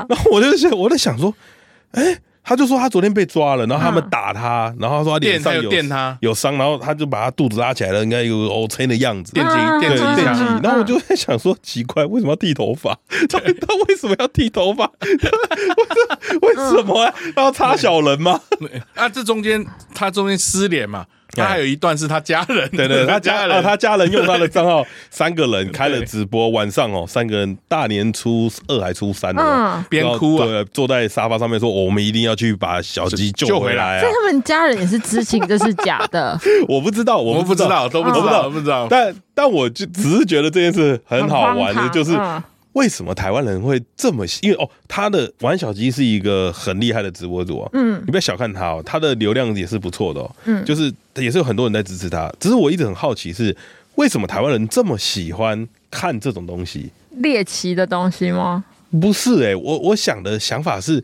[0.08, 1.34] 然后我就想，我在想说，
[1.90, 2.16] 哎。
[2.42, 10.42] 他就说他昨天被抓了，然后他们打他，然后他说他脸上有电他有伤，然后他就把他肚子拉起来了，应该有 O C 的样子，电击电击电击。
[10.62, 12.98] 然后我就在想说，奇怪，为什么要剃头发？
[13.28, 14.90] 他他为什么要剃头发？
[16.42, 17.14] 为什么啊？
[17.36, 18.40] 他要插小人吗？
[18.94, 19.64] 啊，这中间
[19.94, 21.06] 他中间失联嘛。
[21.32, 34.00] 他还有一段是他家人，对对，他 家人，他家人用他的账号， 三个人开了直播，晚上哦，三个人大年初二还初三的，边哭啊，对，坐在沙发上面说，我们一定要去把小鸡救回来。
[34.00, 38.86] 所以他们家人也是知情这是假的， 我不知道，我们不知道，都不知道，不知道。
[38.90, 42.18] 但但我就只是觉得这件事很好玩的，就是。
[42.72, 44.24] 为什么台湾人会这么？
[44.42, 47.70] 因为哦，他的玩小鸡是一个很厉害的直播主哦。
[47.72, 50.36] 嗯，你不要小看他哦，他的流量也是不错的哦。
[50.44, 52.32] 嗯，就是也是有很多人在支持他。
[52.38, 53.56] 只是我一直很好奇是
[53.96, 56.90] 为什么台湾人这么喜欢看这种东西？
[57.10, 58.64] 猎奇的东西吗？
[59.00, 61.02] 不是哎，我我想的想法是。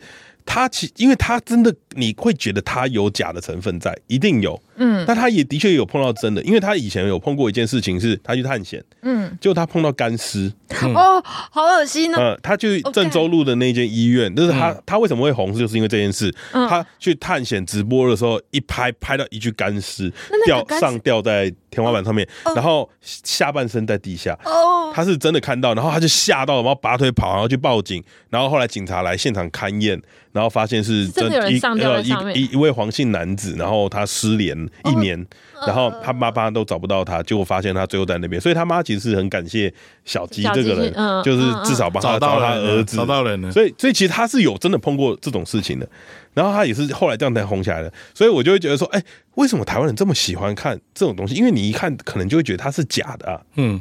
[0.48, 10.52] 他其，因为他真的，你会觉得他有假的成分在，一定有，嗯，但他也的确有碰到真的，因为他以前有碰过一件事情，是他去探险，嗯，就他碰到干尸，
[10.94, 20.12] 哦，好恶心呢，嗯，他去郑州路的那间医院，就是他，他为什么会红，就是因为这件事，他去探险直播的时候，一拍拍到一具干尸
[20.44, 30.00] 掉上吊在天花板上面，然后下半身在地下，哦，他是真的看到，然后他就吓到，然后拔腿跑，然后去报警，然后后来警察来现场勘验。
[30.32, 35.26] 然后发现是真一呃一一一位黄姓男子，然后他失联一年，
[35.66, 39.72] 然后他妈妈都找不到他，结果发现他最后在那边，所以他妈其实是很感谢
[40.04, 40.92] 小鸡这个人，
[41.22, 43.50] 就是至少帮他找到他儿子，找到人了。
[43.52, 45.88] 所以所以其实他是有真的碰过这种事情的，
[46.34, 47.92] 然后他也是后来这样才红起来的。
[48.14, 49.02] 所以我就会觉得说，哎，
[49.34, 51.34] 为什么台湾人这么喜欢看这种东西？
[51.34, 53.40] 因为你一看可能就会觉得它是假的啊。
[53.56, 53.80] 嗯，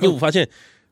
[0.00, 0.48] 因为我发现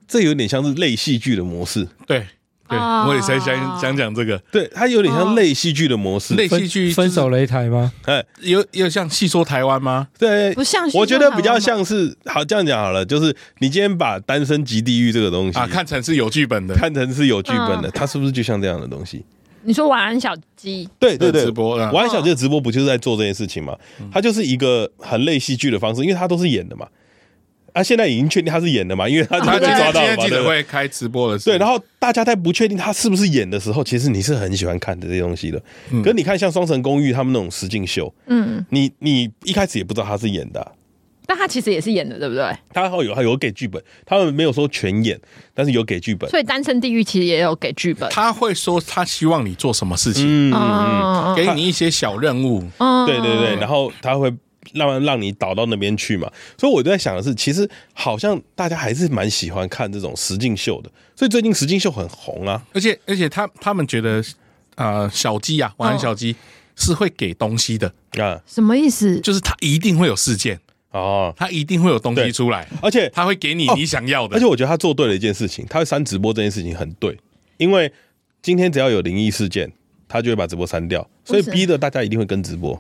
[0.06, 2.26] 这有点像是类戏剧的模式，对。
[2.72, 7.92] 对，我也才想想讲这个，对，它有点像类戏剧的模式，类戏剧分手擂台吗？
[8.06, 10.08] 哎，有有像戏说台湾吗？
[10.18, 19.24] 对，不像，我觉得比较像是，好这样讲好了，就是你今天把《单身即地狱》这个东西啊看成是有剧本的，看成是有剧本的，它是不是就像这样的东西？
[19.64, 20.88] 你说晚安小鸡？
[20.98, 23.76] 对对对，直播，晚安小鸡的直播不就是在做这件事情吗？
[24.12, 26.86] 它就是一个很类戏剧的方式，因为它都是演的嘛。
[27.72, 29.08] 啊，现在已经确定他是演的嘛？
[29.08, 30.24] 因为他他抓到了嘛。
[30.24, 35.62] 记者会开直播的时候，对，然后大家在不确定他是不是演的时候，其实你是很喜欢看的这些东西的。
[35.90, 40.72] 嗯可是你看像《双城公寓》他们那种实境秀，嗯，你你一开始也不知道他是演的，
[41.26, 42.44] 但他其实也是演的，对不对？
[42.74, 45.18] 他有他有给剧本，他们没有说全演，
[45.54, 46.28] 但是有给剧本。
[46.28, 54.30] 所以《单身地狱》其实也有给剧本，他会说他希望你做什么事情，嗯嗯，给你一些小任务，嗯，对对对，然后他会。
[54.74, 64.22] 让让你导到那边去嘛，所以我就在想的是，其实好像大家还是蛮喜欢看这种实境秀的，所以最近实境秀很红啊，而且而且他他们觉得，
[64.76, 66.34] 呃，小鸡啊，晚安小鸡
[66.76, 67.92] 是会给东西的。
[68.18, 69.20] 啊，什么意思？
[69.20, 70.60] 就是他一定会有事件。
[70.90, 77.18] 哦，他一定会有东西出来，而且他会给你你想要的，而且我觉得他做对了一件事情，他会删直播这件事情很对，
[77.56, 77.90] 因为
[78.42, 79.72] 今天只要有灵异事件，
[80.06, 82.78] 他就会把直播删掉，所以逼得大家一定会跟直播。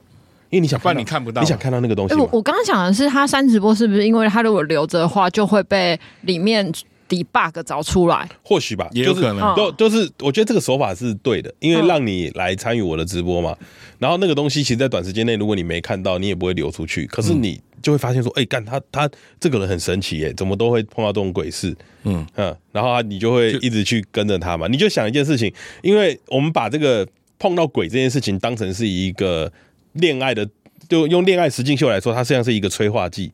[0.52, 2.14] 因为你想，不然你看不到，你想看到那个东西。
[2.14, 6.70] 我我刚刚想的是，他删直播是不是因为他如果留着的话，就会被里面
[7.08, 8.28] debug 找出来？
[8.44, 9.56] 或许吧，也有可能。
[9.56, 13.56] 都都是，我觉得这个手法是对的，因为让你来参与我的直播嘛。
[13.98, 17.06] 然后那个东西，其实，在短时间内，如果你没看到，你也不会流出去。
[17.06, 19.08] 可是你就会发现说，哎，干他他
[19.40, 21.74] 这个人很神奇耶，怎么都会碰到这种鬼事？
[22.04, 24.68] 嗯嗯，然后你就会一直去跟着他嘛。
[24.68, 25.50] 你就想一件事情，
[25.80, 29.50] 因为我们把这个碰到鬼这件事情当成是一个。
[29.94, 30.48] 恋爱的，
[30.88, 33.32] 就用恋爱实境秀来说，它实际上是一个催化剂。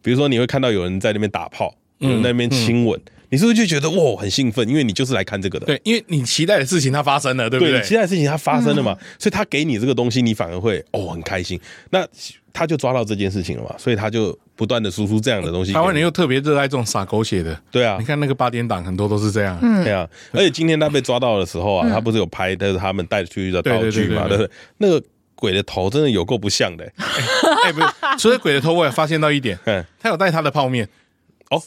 [0.00, 2.98] 比如说，你会看到有人在那边打炮，有人在那边亲吻，
[3.30, 4.66] 你是不是就觉得哇很兴奋？
[4.68, 5.66] 因为你就是来看这个的。
[5.66, 7.72] 对，因为你期待的事情它发生了，对不对？
[7.72, 11.60] 对，你期待的事情它发生了嘛，所以他给你这个东西，你反而会哦很开心。
[11.90, 12.06] 那
[12.52, 15.72] 他就抓到这件事情了嘛，所以他就不断的输出这样的东西。
[15.72, 20.08] 台湾人又特别热爱这种撒狗血的，对啊，你看那个八点档很多都是这样，对啊。
[20.32, 24.50] 而且今天他被抓到的时候啊，他不是有拍但是他们带出去的道具嘛，对不对？
[24.78, 25.02] 那个。
[25.38, 26.84] 鬼的头真的有够不像的，
[27.64, 27.86] 哎，不是，
[28.18, 30.88] 除了鬼的头，我也发现到一点，嗯，他有带他的泡面，
[31.50, 31.62] 哦，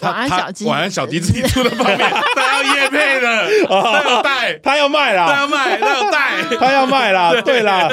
[0.00, 1.98] 晚安小鸡，晚安小鸡自己出的泡面，
[2.34, 7.62] 他要夜配的，他要带，他要卖啦，他要卖，他要带， 他要卖啦，对。
[7.62, 7.88] 啦，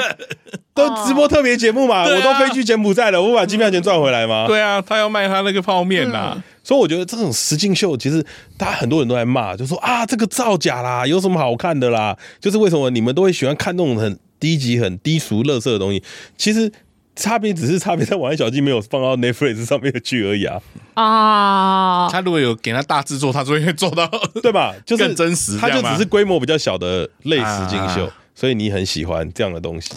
[0.74, 4.46] 都直播特别节目嘛，我都飞去柬埔寨了，我把机票钱赚回来吗？
[4.48, 8.24] 对啊，他要卖他那个泡面啦，所以我觉得这种实境秀，其实
[8.56, 12.16] 大家很多人都在骂，就说啊，这个造假啦，有什么好看的啦？
[12.40, 14.18] 就是为什么你们都会喜欢看那种很。
[14.40, 16.02] 低级、很低俗、垃圾的东西，
[16.36, 16.72] 其实
[17.14, 20.60] 差别只是差别在晚安小鸡没有放到 Netflix 上面去而已啊！
[20.94, 24.10] 啊，他如果有给他大制作，他就会做到
[24.42, 24.74] 对吧？
[24.86, 29.92] 就是更真实，他就只是规模比较小的类实境秀，所以你很喜欢这样的东西。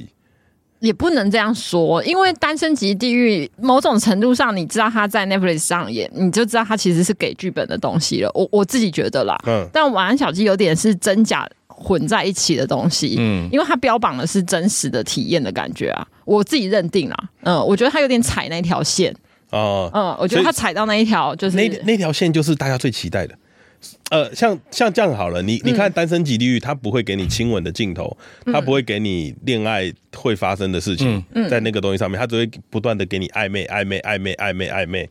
[0.79, 8.29] 也不能这样说，因为《单身级地狱》某种程度上，你知道他在 Netflix 上演，你就知道他其实是给剧本的东西了。
[8.33, 11.49] 我我自己觉得啦，嗯，但晚安小鸡有点是真假。
[11.75, 19.13] 混在一起的东西，嗯，因为它标榜的是真实的体验的感觉啊，我自己认定啦，嗯，我觉得他有点踩那条线，
[19.49, 23.37] 哦，嗯，我觉得他踩到那一条就是那那条线就是大家最期待的，
[24.11, 28.15] 呃，像像这样好了，你你看《单身即地狱》，他不会给你亲吻的镜头，
[28.45, 35.09] 他不会给你恋爱会发生的事情，在那个东西上面，它只会不断的给你暧昧暧昧暧昧暧昧暧昧。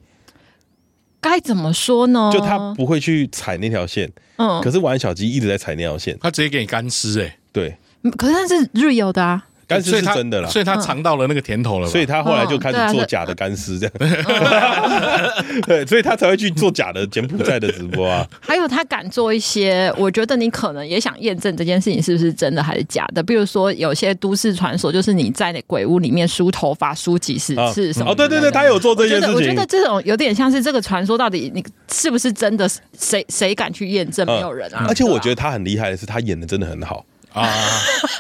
[1.23, 2.31] 该怎么说呢？
[2.31, 7.79] 就他不会去踩那条线，嗯，可是玩小鸡一直在踩那条线，他直接给你干尸，哎，对，
[8.18, 9.47] 可是他是 real 的啊。
[9.73, 13.95] 干丝是真的啦，所以他尝到了那个甜头了，所以他后来就开始做假的干尸这样，
[15.66, 18.27] 对，所以他才会去做假的柬埔寨的直播啊。
[18.41, 28.12] 还有他敢做一些，我觉得你可能也想验证这件事情是不是真的还是假的，比如说有些都市传说，就是你在那鬼屋里面梳头发梳几十次什么。
[28.12, 29.35] 哦，对对对，他有做这件事情。
[29.35, 32.68] 我觉得这种有点像是这个传说，到底你是不是真的？
[32.99, 34.27] 谁谁敢去验证？
[34.27, 34.87] 没有人啊。
[34.89, 37.05] 而且我觉得他很厉害的是，他演的真的很好。
[37.33, 37.49] 啊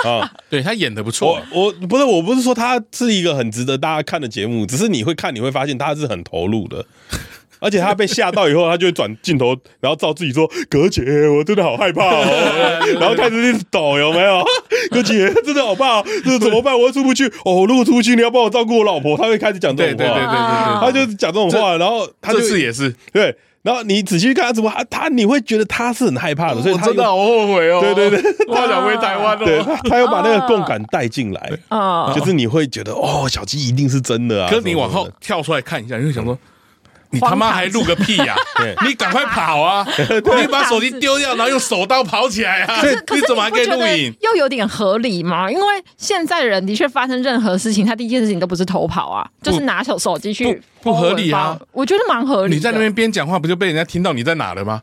[0.04, 0.32] 啊！
[0.48, 1.40] 对，他演的不错。
[1.52, 6.84] 我我不是我不是说他是一个很值得大家看的节目，只是你会看，你会发现他是很投入的。
[7.64, 12.24] 而且他被吓到以后，他就会转镜头，然后照自己说：“葛姐，我真的好害怕哦。”
[12.98, 14.44] 然后开始一直抖，有没有？
[14.90, 16.76] 葛姐真的好怕，这怎么办？
[16.76, 17.64] 我出不去哦。
[17.68, 19.16] 如果出不去，你要帮我照顾我老婆。
[19.16, 23.36] 他会开始讲这种话，对对对对对，他就讲这种话，然后他这次也是对。
[23.62, 27.80] 然后你仔细看他怎么，他你会觉得他是很害怕的，所以他真的好后悔哦。
[27.80, 28.20] 对对对，
[28.52, 29.44] 他想回台湾哦。
[29.44, 34.50] 对，他又把那个共感带进来，啊，就是你会觉得哦，小鸡一定是真的啊。
[34.50, 36.36] 可是你往后跳出来看一下，你会想说，
[37.12, 38.34] 你他妈还录个屁呀！
[38.86, 39.86] 你赶快跑啊！
[40.40, 42.82] 你把手机丢掉，然后用手刀跑起来啊！
[43.12, 44.14] 你怎么还可以录影？
[44.22, 45.50] 又有点合理吗？
[45.50, 45.64] 因为
[45.96, 50.60] 现在人的确发生任何事情，他第一件事情都不是偷跑啊，就是拿手手机去。
[50.82, 51.56] 不合理啊！
[51.72, 52.54] 我觉得蛮合理。
[52.56, 54.80] 你在那边边讲话，不就被人家听到你在哪了吗？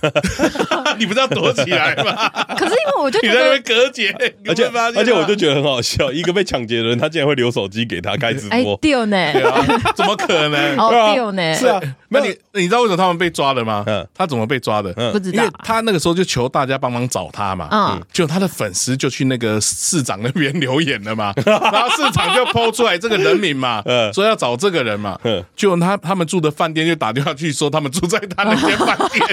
[0.98, 2.28] 你不是要躲起来吗？
[2.56, 4.10] 可是因为我就觉得你在那边隔绝，
[4.48, 4.66] 而且
[4.98, 9.32] 而且我就觉得很好笑，一个被抢劫的人，他竟然会留手机给他开直播，丢呢？
[9.94, 10.76] 怎么可能？
[10.76, 11.54] 哦，丢呢？
[11.54, 13.84] 是啊，那你你知道为什么他们被抓的吗？
[13.86, 14.92] 嗯，他怎么被抓的？
[14.96, 15.42] 嗯不知道。
[15.42, 29.24] 因为他那个时候就求大家帮忙找他嘛，嗯，就他的粉丝就去那个市长那边留言了嘛，然后市长就 po 出来这个人名嘛，嗯，说要找这个人嘛，嗯，就他他们住的饭店就打电话去说他们住在他那间饭店。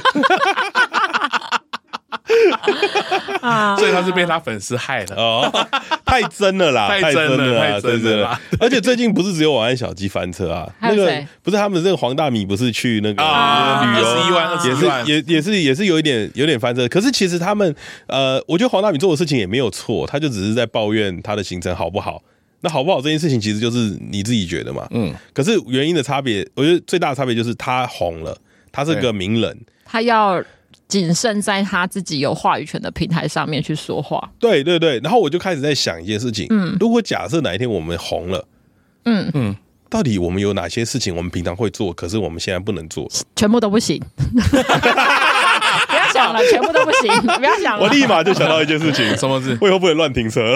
[3.77, 5.49] 所以他是被他粉丝害的哦，
[6.05, 8.39] 太真了啦，太真了，太真了。
[8.59, 13.23] 而且最近不是只有晚安小鸡翻车啊，那个不是他们这个黄大米不是去那个
[13.83, 14.05] 旅游，
[14.65, 16.87] 也是也也是也是有一点有点翻车。
[16.87, 17.75] 可是其实他们
[18.07, 22.21] 呃，我觉得黄大米做的事情也没有错，他就只是在抱怨他的行程好不好。
[22.61, 25.13] 那好不好这件事情其实就是你自己觉得嘛，嗯。
[25.33, 28.37] 可是原因的差别，我觉得最大的差别就是他红了，
[28.71, 30.43] 他是个名人，他要。
[30.87, 34.27] 谨慎在他自己有话语权的平台上面去说话。
[34.39, 38.47] 对对对，然后我就开始在想一件事情，嗯，如果假设哪一天我们红了，
[39.05, 39.55] 嗯嗯，
[39.87, 44.01] 到底我们有哪些事情我们平常会做，可是我们现在不能做，全部都不行。
[46.33, 47.83] 了， 全部都不行， 不要想了。
[47.83, 49.57] 我立马就想到一件事情， 什么事？
[49.61, 50.55] 我以后不能乱停车。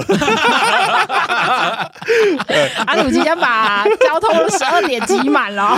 [2.86, 5.78] 阿鲁即将把交通十二点挤满了，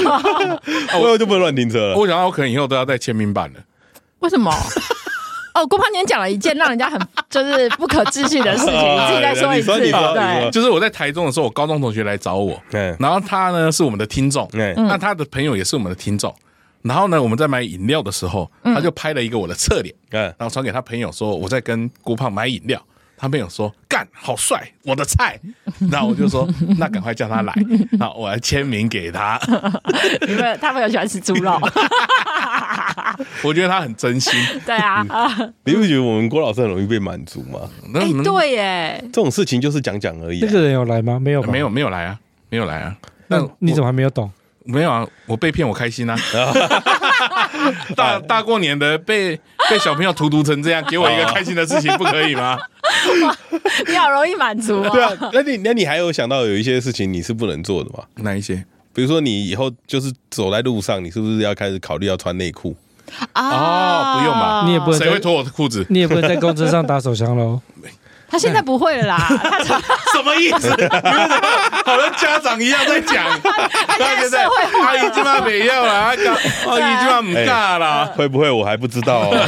[0.93, 1.95] 我以后就不能乱停车了。
[1.95, 3.59] 我想到我可能以后都要带签名版了。
[4.19, 4.51] 为什么？
[5.53, 9.71] 哦，郭胖今天讲了一件让人家很就是不可置信的事情，你自己再说一次。
[9.79, 12.61] 对，就是我在台中的时候，我高中同学来找我，
[12.99, 16.33] 然后他呢是我们的听众，那他的朋友也是我们的听众，
[16.85, 22.81] 然后呢我们在买饮料的时候，他就拍了一个我的侧脸，然后传给他朋友说我在跟郭胖买饮料。
[23.17, 25.39] 他朋友说：“干，好帅，我的菜。
[25.89, 26.45] ”然后我就说
[26.77, 27.53] ：“那赶快叫他来，
[27.97, 29.39] 然后我来签名给他。”
[30.27, 31.57] 因为他朋友喜欢吃猪肉，
[33.41, 34.33] 我觉得他很真心。
[34.65, 35.01] 对啊，
[35.63, 37.61] 你不觉得我们郭老师很容易被满足吗？
[37.93, 40.41] 哎，对耶，这种事情就是讲讲而已。
[40.41, 41.17] 这个人有来吗？
[41.17, 42.19] 没有，没有，没有来啊，
[42.49, 42.97] 没有来啊。
[43.27, 44.29] 那你怎么还没有懂？
[44.65, 46.17] 没有啊，我被骗，我开心啊。
[47.95, 49.39] 大大过年的被
[49.69, 52.57] 被小朋友荼毒成这样，给我一个开心的事情，不可以吗？
[53.87, 54.89] 你好容易满足啊！
[54.89, 58.03] 对啊，那你那你还有想到有一些事情你是不能做的吗？
[58.15, 58.65] 哪一些？
[58.93, 62.75] 比如说你以后就是走在路上，你是不是要开始考虑要穿内裤
[63.33, 63.49] 啊？
[63.49, 64.63] 哦，不用吧？
[64.65, 65.85] 你也不能谁会脱我的裤子？
[65.89, 67.61] 你也不能在公车上打手枪喽。
[68.27, 69.79] 他现在不会了啦，他
[70.13, 70.69] 什么意思？
[71.85, 79.29] 好像家长一样在讲， 他现在阿姨今晚没要了，阿姨今晚不嫁了，会不会我还不知道，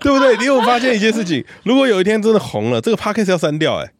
[0.00, 0.36] 对不对？
[0.38, 1.44] 你有发现一件事情？
[1.64, 3.90] 如果有一天真的红了，这个 podcast 要删掉，哎，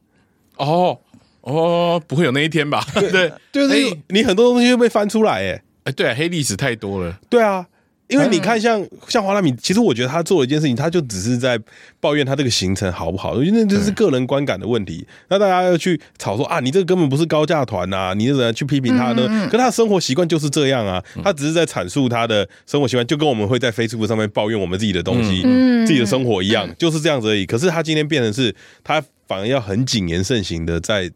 [0.57, 0.99] 哦。
[1.43, 2.83] 哦，不会有那一天吧？
[2.95, 3.75] 对，就是
[4.09, 7.67] 你很多东西会被翻出来，哎，哎，对，黑历史太多了，对啊。
[8.15, 11.59] 因为你看像，像像黄大米，其实我觉得他做了一件事情，他就只是在
[12.01, 15.07] 抱怨他这个行程好不好，因为那就是个人观感的问题。
[15.29, 19.49] 那大家要去吵说啊，你这个根本不是高价团呐，你怎么去批评他呢？
[19.51, 25.43] 可他的生活习惯就是这样啊，他只是在阐述他的生活习惯，就跟我们会在 Facebook 上面抱怨我们自己的东西、
[25.87, 27.45] 自己的生活一样，就是这样子而已。
[27.45, 31.11] 可是他今天变成是，他反而要很谨言慎行的在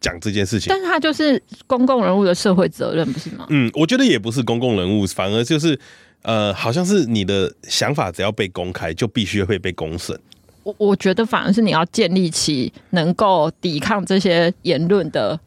[0.00, 0.68] 讲这件事情。
[0.68, 3.46] 但是他就是公共人物的社会责任，不是吗？
[3.50, 5.78] 嗯，我觉得也不是公共人物，反而就是。
[6.22, 10.14] 呃，好像是你的想法只要被公开，就必须会被公审。
[10.62, 15.40] 我我觉得反而是你要建立起能够抵抗这些言论的。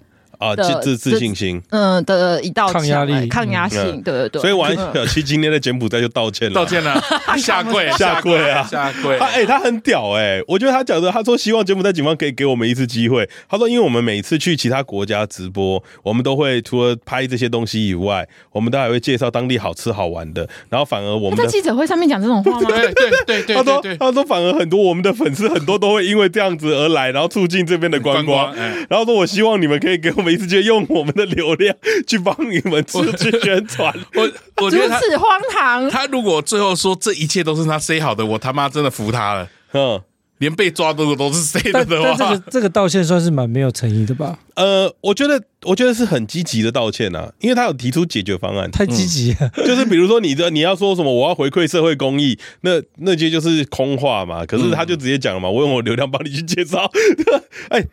[0.44, 4.42] 啊，自自自信心，嗯的一道抗压力、抗压性，对对对。
[4.42, 7.02] 所以王小七今天的柬埔寨就道歉了，道歉了，
[7.38, 9.18] 下跪下跪啊，下跪。
[9.18, 13.28] 他哎，他很屌哎，我觉得他讲的，他说希望柬埔寨警方可以给我们一次机会。
[13.48, 20.48] 他说，因为我们每次去其他国家直播，我们都会除了拍这些东西以外，我们都还会介绍当地好吃好玩的。
[20.70, 22.68] 然后反而我们在记者会上面讲这种话吗？
[22.68, 28.54] 对对对对，他说他说反而很多我们的粉丝很多都会因为这样子而来，然后促进这边的观光。
[28.90, 31.14] 然后说我希望你们可以给我们一次机会，用我们。
[31.14, 31.76] 的流量
[32.08, 34.28] 去帮你们出去宣传， 我
[34.64, 35.88] 我觉得如此荒唐。
[35.88, 39.48] 他如果最后说这一切都是他 say 好的，我他妈真的服他了。
[39.74, 40.02] 嗯。
[40.40, 42.18] 连被抓都都是谁的的话？
[42.18, 44.38] 这个这个道歉算是蛮没有诚意的吧？
[44.56, 49.50] 呃，我觉得我觉得是很积极的道歉啊，因为他有提出解决方案，太积极了。
[49.66, 54.46] 就是比如说你的你要说什么，我要回馈社会公益，那那些就是空话嘛。
[54.46, 56.92] 可是他就直接讲了嘛，我用我流量帮你去介绍。
[57.70, 57.86] 哎，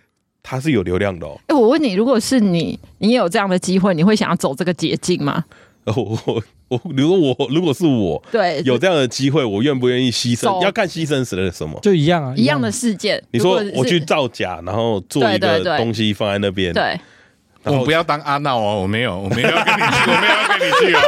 [0.43, 1.39] 它是有流量的哦。
[1.47, 5.45] 哎，我问你，如果是你，你也有这样的机会，你会想要走这个捷径吗？
[5.87, 10.63] 我我我，如果我如果是我，对，有这样的机会，我愿不愿意牺牲？
[10.63, 13.21] 要看牺牲死了什么，就一样啊，一样的事件。
[13.33, 16.99] 你说我去造假，然后做一个东西放在那边，对。
[17.65, 21.01] 我不要当阿闹哦，我没有，我没有要跟你去，我没有要跟你去哦，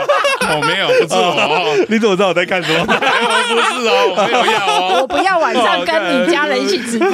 [0.60, 1.86] 我没有，不是我。
[1.88, 2.84] 你怎么知道我在看什么？
[2.92, 4.98] 我不是哦，我没有要哦。
[5.00, 5.94] 我不要晚上跟
[6.26, 7.08] 你家人一起直播。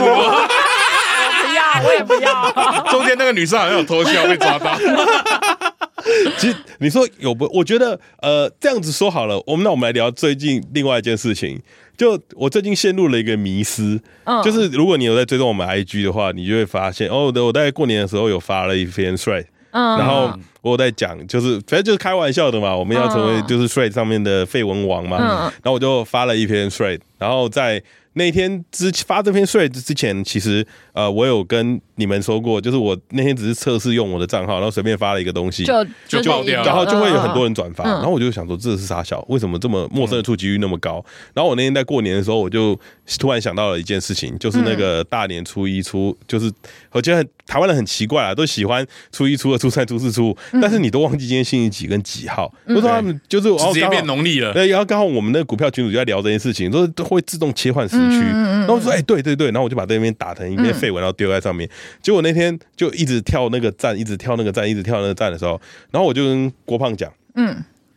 [1.84, 2.52] 我也不要。
[2.90, 4.76] 中间那个女生好像有偷笑被抓到。
[6.38, 7.48] 其实你说有不？
[7.52, 11.60] 我觉得呃，这样子说好了，我们那我们来聊最近另外一件事情。
[11.96, 25.26] 就我最近陷入了一个迷思，嗯，就是如果你有在追踪我们 IG 的话，你就会发现哦，我大概过年的时候有发了一篇 thread，嗯，然后我有在讲，就是反正就是开玩笑的嘛，我们要成为就是 thread 上面的废文王嘛，嗯，
[25.64, 27.82] 然后我就发了一篇 thread，然后在
[28.18, 31.80] 那天之发这篇 thread 之前，其实呃，我有跟。
[32.00, 41.04] 你们说过，就是我那天只是测试用我的账号，然后随便发了一个东西，就就爆掉，然后就会有很多人转发，然后我就想说这是啥小，为什么这么陌生的触及率那么高？
[41.34, 42.78] 然后我那天在过年的时候，我就
[43.18, 46.48] 突然想到了一件事情，就是那个大年初一初，就是
[46.92, 54.52] 我记得台湾人很奇怪啊，都喜欢初一、初二、初三、初四、初五，但是你都忘记今天星期几跟几号，不知道他们就是直接变农历了。
[54.52, 61.68] 对，然后刚好我们那个股票群主就在聊这件事情，都都会自动切换时区，然后我说哎，对对对，然后我就把这边打成一篇废文，然后丢在上面，
[62.02, 62.56] 结果那天。
[62.76, 67.46] 就一直跳那个站，一直跳那个站，一直跳那个站的时候，然后我就跟郭胖讲，嗯，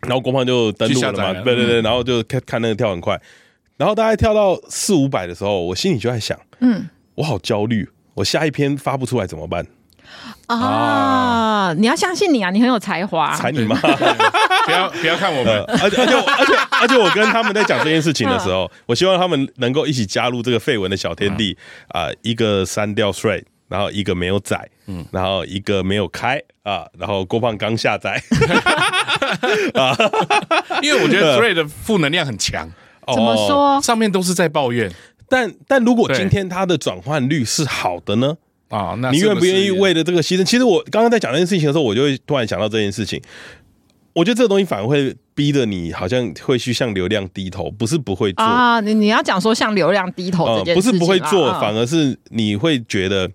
[0.01, 1.43] 然后郭胖就登录了嘛，了。
[1.43, 3.19] 对对对，然后就看看那个跳很快，
[3.77, 9.65] 然后大概跳到四五百的时候，我心里就在想，嗯，我好焦虑，我下一篇发不出来怎么办？
[10.47, 11.73] 啊，啊。
[11.77, 13.75] 你要相信你啊，你很有才华，才你妈，
[14.65, 21.57] 不要不要看我们，而且而且而且而且我跟他们在讲这件事情的时候， 我希望他们能够一起加入这个废文的小天地
[21.89, 23.43] 啊，一个删掉 thread。
[23.71, 28.21] 然后一个没有载，嗯，然后一个没有开啊，然后郭胖刚下载，
[29.75, 29.95] 啊，
[30.81, 32.69] 因为我觉得 Thread 的负能量很强，
[33.13, 33.81] 怎么说？
[33.81, 34.91] 上面都是在抱怨，
[35.31, 38.37] 但但如果今天它的转换率是好的呢？
[38.69, 40.43] 啊，那你愿不愿意为了这个牺牲？
[40.43, 43.19] 其实我刚刚在讲这件事情的时候，我就会突然想到这件事情。
[44.13, 48.79] 我觉得这个东西反而会逼着你，好像会去向流量低头，不是不会做啊。
[48.81, 53.31] 你你要讲说向流量低头这件事情，不是不会做，反而是你会觉得。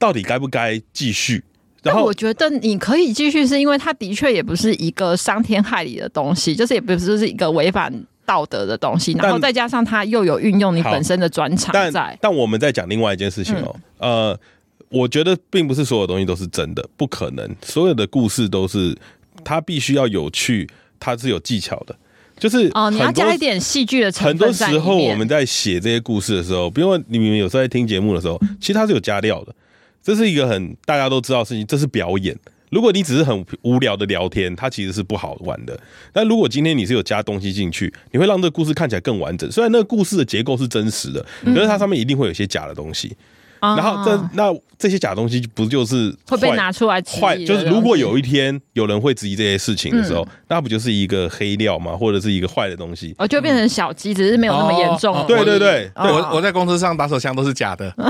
[0.00, 1.44] 到底该不该继续？
[1.82, 7.92] 然后我觉得你可以继续，是因为它的确也不是一个伤天害理的东西，就是也不是是一个违反
[8.30, 9.12] 道德的东西。
[9.14, 11.90] 然后再加上他又有运用你本身的专长在。
[11.90, 14.40] 但但我们在讲另外一件事情哦，嗯、呃，
[14.88, 18.96] 我觉得并不是所有东西都是真的，不可能所有的故事都是
[19.42, 20.68] 它必须要有趣，
[21.00, 21.96] 它是有技巧的。
[22.38, 24.30] 就是哦，你要加一点戏剧的成分。
[24.30, 29.54] 很多时候我们在写这些故事的时候，比如说你们有时候在听节目的时候，其实它是有加料的。
[30.02, 32.34] 这是一个很大家都知道的事情，这是表演。
[32.70, 35.78] 如果你只是很无聊的聊天，它其实是不好玩的。
[36.12, 39.50] 但如果今天你是有加东西进去，你会让这个故事看起来更完整。
[39.50, 43.14] 虽然那个故事的结构是真实的，可是它上面一定会有一些假的东西。
[43.60, 47.36] 然后这那这些假东西不就是会被拿出来坏？
[47.44, 51.94] 就是如果有一天有人会质疑这些事情的时候，那不就是一个黑料吗？
[51.94, 53.14] 或者是一个坏的东西？
[53.18, 55.26] 哦，就变成小鸡，只是没有那么严重。
[55.28, 57.92] 对对对，我我在公司上打手枪都是假的。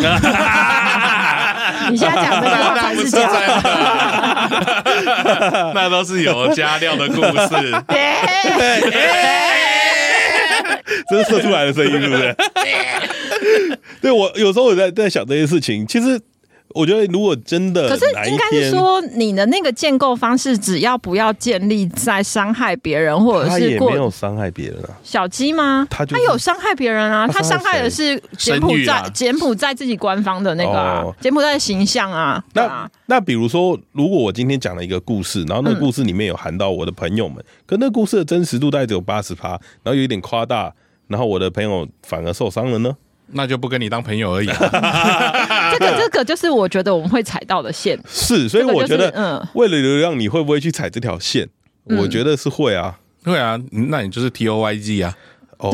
[1.88, 3.40] 你现在讲的那个是假的，
[5.74, 7.74] 那都是有加料的故事。
[11.08, 12.36] 这是射出来的声音，是不是？
[14.02, 16.20] 对，我有时候我在在想这些事情，其实。
[16.74, 24.90] 我觉得，如果真的，可是应该是说，你的那个建构方式，只要不要建立在伤害别人，或者是过没有伤害别人啊？
[25.02, 25.86] 小鸡吗？
[25.90, 27.26] 他他有伤害别人啊？
[27.26, 32.42] 他伤害的是柬埔寨柬埔寨自己官方的那个啊，柬埔寨的形象啊。
[32.54, 39.50] 那那比如说，如果我今天讲了一个故事，然后那个故事里面有含到我的朋友们，可那个故事的真实度大概只有八十趴，
[39.82, 40.72] 然后有一点夸大，
[41.08, 42.96] 然后我的朋友反而受伤了呢？
[43.32, 44.46] 那就不跟你当朋友而已。
[45.72, 47.98] 这个这个就是我觉得我们会踩到的线。
[48.08, 51.48] 是，所以我觉得，嗯，为了流量，你会不会去踩这条线？
[51.84, 53.58] 我觉得是会啊，会啊。
[53.70, 55.16] 那你就是 T O Y G 啊。
[55.58, 55.70] 哦，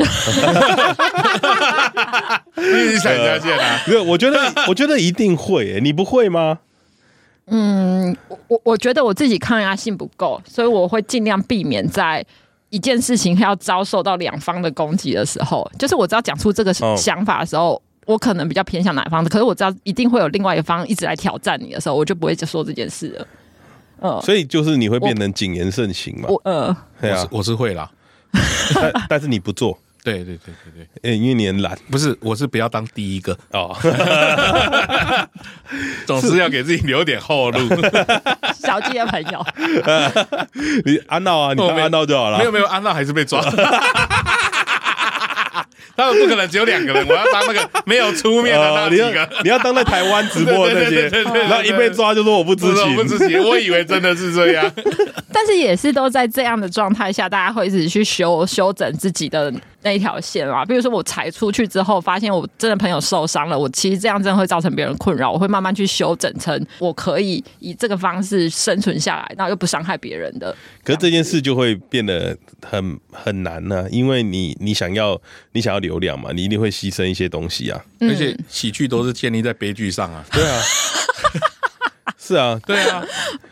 [2.55, 3.81] 你踩这条线啊？
[3.87, 5.79] 没有，我觉得，我觉得一定会。
[5.81, 6.59] 你不会吗？
[7.47, 8.13] 嗯，
[8.49, 12.25] 我我觉得我自己抗压性不够，所以我会尽量避免在。
[12.69, 19.29] 一件事情要遭受到两方的攻击的时候，就是我知道讲出这个想法的时候，我可能比较偏向哪方的。
[19.29, 23.27] 可是我知道一定会有另外一方一直来挑战你的时候，我就不会就说这件事了。
[23.99, 26.29] 嗯，所以就是你会变成谨言慎行嘛？
[26.29, 27.89] 我呃，对啊，我是会啦，
[28.75, 33.75] 但 但是你不做，对对对对对，哎，因为你很懒，不是，我是不要当第一个哦，
[36.05, 37.59] 总是要给自己留点后路。
[38.59, 39.45] 小鸡的朋友，
[40.85, 42.37] 你安闹啊，你当安闹就好了。
[42.37, 43.41] 没有没有，安闹还是被抓。
[45.99, 49.23] 他们不可能只有两个人，我要当那个没有出面的那几个。
[49.23, 53.43] 呃、你要当在台湾直播的那些， 然后一被抓就说我不知情，我不知情。
[53.43, 54.71] 我以为真的是这样，
[55.33, 60.63] 但是也是都在这样的状态下，大家会一直去修修整自己的那一条线啊。
[60.63, 70.55] 比如说我踩出去之后，发现我真的朋友受伤了，我其实这样真的会造成别人困扰，我会慢慢去修整成我可以以这个方式生存下来，然后又不伤害别人的。
[70.83, 75.19] 可是这件事就会变得很很难呢、啊，因为你你想要
[75.53, 77.79] 你想要流量嘛，你一定会牺牲一些东西啊。
[78.01, 80.23] 而且喜剧都是建立在悲剧上啊。
[80.31, 80.61] 对啊，
[82.19, 83.01] 是啊，对啊，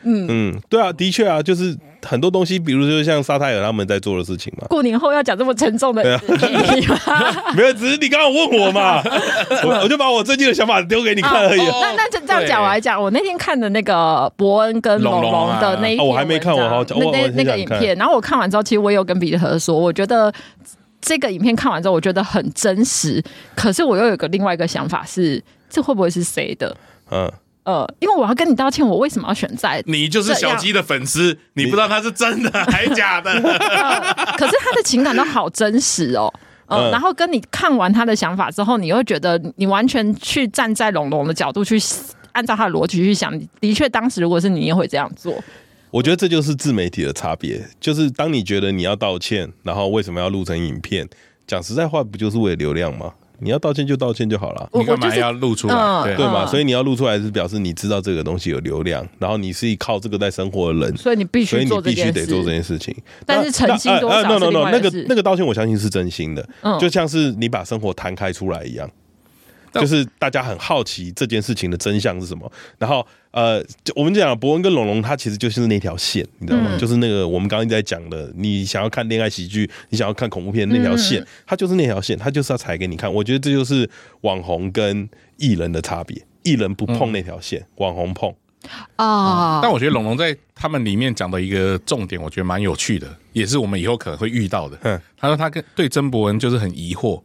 [0.03, 1.75] 嗯嗯，对啊，的确啊，就是
[2.05, 4.67] 很多东西，比如就像沙泰尔他们在做的事情嘛。
[4.67, 6.99] 过年后要讲这么沉重的议题吗？
[7.55, 9.01] 没有，只是你刚刚问我嘛，
[9.63, 11.61] 我我就把我最近的想法丢给你看而已。
[11.61, 17.95] 那那就这样讲，我来讲，我那天看的那个伯恩跟龙龙的那一篇，我还没看，我好讲那那个影片。
[17.95, 20.33] 然后我看完之后，其实我也有跟彼得说，我觉得。
[21.05, 23.23] 这个影片看完之后，我觉得很真实。
[23.55, 25.39] 可是我又有个另外一个想法是，
[25.69, 26.75] 这会不会是谁的？
[27.11, 27.31] 嗯
[27.65, 29.83] 呃，因为我要跟你道歉，我为什么要选在？
[29.85, 33.31] 你就是小鸡的粉丝，你不知道他是真的还是假的。
[33.37, 33.99] 呃、
[34.37, 36.31] 可是他的情感都好真实哦。
[36.67, 41.79] 嗯、呃，然后跟你看完他的想法之后，你会觉得你完全去站在龙龙的角度去
[42.31, 45.33] 按照他的逻辑去想，的确当时如果是你也会这样做。
[45.95, 51.07] 我觉得这就是自媒体的差别，就是当你觉得你要道歉，然后为什么要录成影片？
[51.47, 53.13] 讲实在话，不就是为了流量吗？
[53.39, 55.73] 你要道歉就道歉就好了，你干嘛要录出来？
[55.73, 56.45] 嗯、对对嘛？
[56.45, 62.93] 所以你要录出来是表示你知道这个东西有流量，然后你是靠这个在生活的人，所以你必须，所以你必须得做这件事情。
[63.25, 68.89] 但是澄清多少 no no no，那个那个道歉我相信是真心的，嗯、就像是你把生活摊开出来一样。
[69.81, 73.63] 就是大家很好奇这件事情的真相是什么，然后呃，
[73.95, 76.69] 我们讲博文跟龙龙，他其实就是那条线，你知道吗？
[76.71, 83.13] 嗯、就是那个我们刚刚在讲的，你想要看恋爱喜剧，你想要看恐怖片那条线，它就是那条线，他就是要踩给你看。
[83.13, 83.89] 我觉得这就是
[84.21, 85.07] 网红跟
[85.37, 88.33] 艺人的差别，艺人不碰那条线，嗯、网红碰
[88.95, 89.61] 啊、嗯。
[89.61, 94.77] 但我觉得龙龙在他们里面讲的一个重点，我觉得蛮有趣的，也是我们以后可能会遇到的。
[94.83, 97.21] 嗯，他说他跟对曾博文就是很疑惑。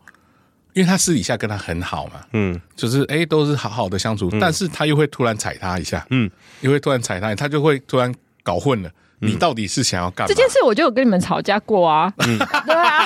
[0.72, 8.90] 因为他私底下跟他很好嘛，嗯，就是哎，都是好好的相处，嗯、但是他又会突然踩他一下，嗯，又会突然踩他，他就会突然搞混了。
[9.20, 10.28] 你到底是想要干嘛？
[10.28, 13.04] 这件事我就有跟你们吵架过啊，嗯、 对啊，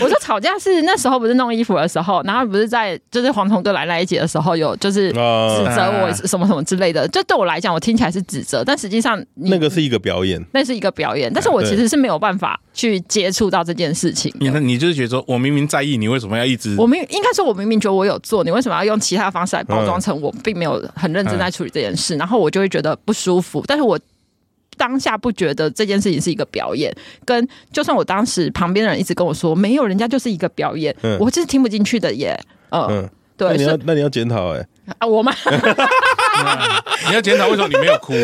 [0.00, 14.34] 我说吵架是那时候不是弄衣服的时候，然后不是在就是黄虫哥来那一集的时候有就是指责我什么什么之类的，这对我来讲我听起来是指责，但实际上那个是一个表演，那是一个表演，但是我其实是没有办法去接触到这件事情。
[14.38, 16.74] 你你就是觉得说我明明在意，你为什么要一直？
[16.78, 22.16] 我明应该说我明明觉得我有做，你为什么要用其他方式来包装成我并没有很认真在处理这件事？
[22.16, 23.98] 然后我就会觉得不舒服，但是我。
[24.76, 26.94] 当下不觉得这件事情是一个表演，
[27.24, 32.38] 跟就算我当时旁边的人一直跟我说没有，人家就是一个表演，嗯、我就是听不进去的耶。
[32.70, 34.66] 呃、嗯，对，那你要那你要检讨哎
[34.98, 35.32] 啊，我吗
[37.08, 38.12] 你要检讨为什么你没有哭？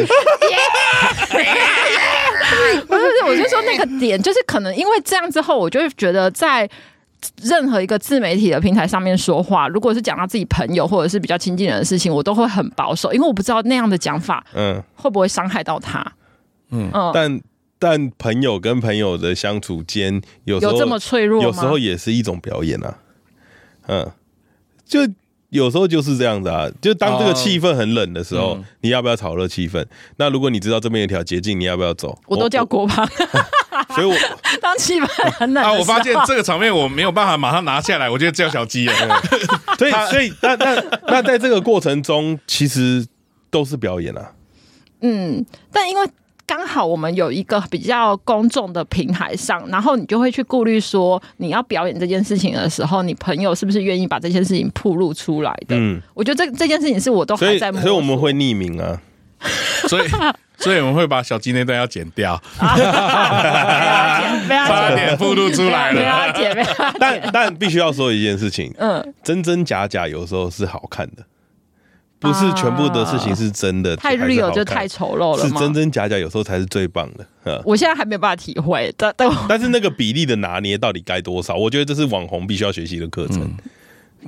[2.88, 6.68] 不是不是，我就说那个点就是可能因为这样之后，我就会觉得在
[7.42, 16.04] 任何一个自媒体的平台上面说话，如果是讲到自己朋友或者是比较亲近人的事情，我都会很保守，因为我不知道那样的讲法，嗯，会不会伤害到他。
[16.70, 17.40] 嗯，但
[17.78, 22.98] 但朋友跟朋友的相处间，有时候有这么脆弱，有时候也是一种表演啊。
[23.86, 24.10] 嗯，
[24.84, 25.00] 就
[25.48, 26.68] 有时候就是这样子啊。
[26.80, 29.84] 就当这个气氛很冷的时候，你要不要炒热气氛？
[30.16, 32.16] 那如果你知道这边有条捷径，你要不要走？
[32.26, 33.04] 我都叫国旁，
[33.94, 34.14] 所以我
[34.60, 35.72] 当气氛很冷啊。
[35.72, 38.94] 我发现这个场面我没有办法马上拿下来，我就叫小鸡了。
[39.78, 43.06] 所以所以那那那在这个过程中，其实
[43.50, 44.32] 都是表演啊。
[45.00, 46.06] 嗯，但因为。
[46.50, 55.76] 刚好我们有一个比较公众的平台上，然后你就会去顾虑说，你要表演这件事情的时候，你朋友是不是愿意把这件事情曝露出来的？
[55.76, 59.00] 嗯，我觉得这这件事情是我都还在所以我们会匿名啊，
[59.86, 60.08] 所以
[60.58, 71.22] 所以我们会把小鸡那段要剪掉，啊、不要剪，不要差点曝露出来了，不要剪，不要剪，但但必须要说一件事情，嗯，真真假假有时候是好看的。
[72.20, 75.44] 不是全部的事情是真的，太 real 就太丑陋了。
[75.44, 77.62] 是真真假假，有时候才是最棒的。
[77.64, 81.56] 我现在还没有办法体会，但 但但是那个比例的拿捏到底该多少？
[81.56, 83.50] 我觉得这是网红必须要学习的课程。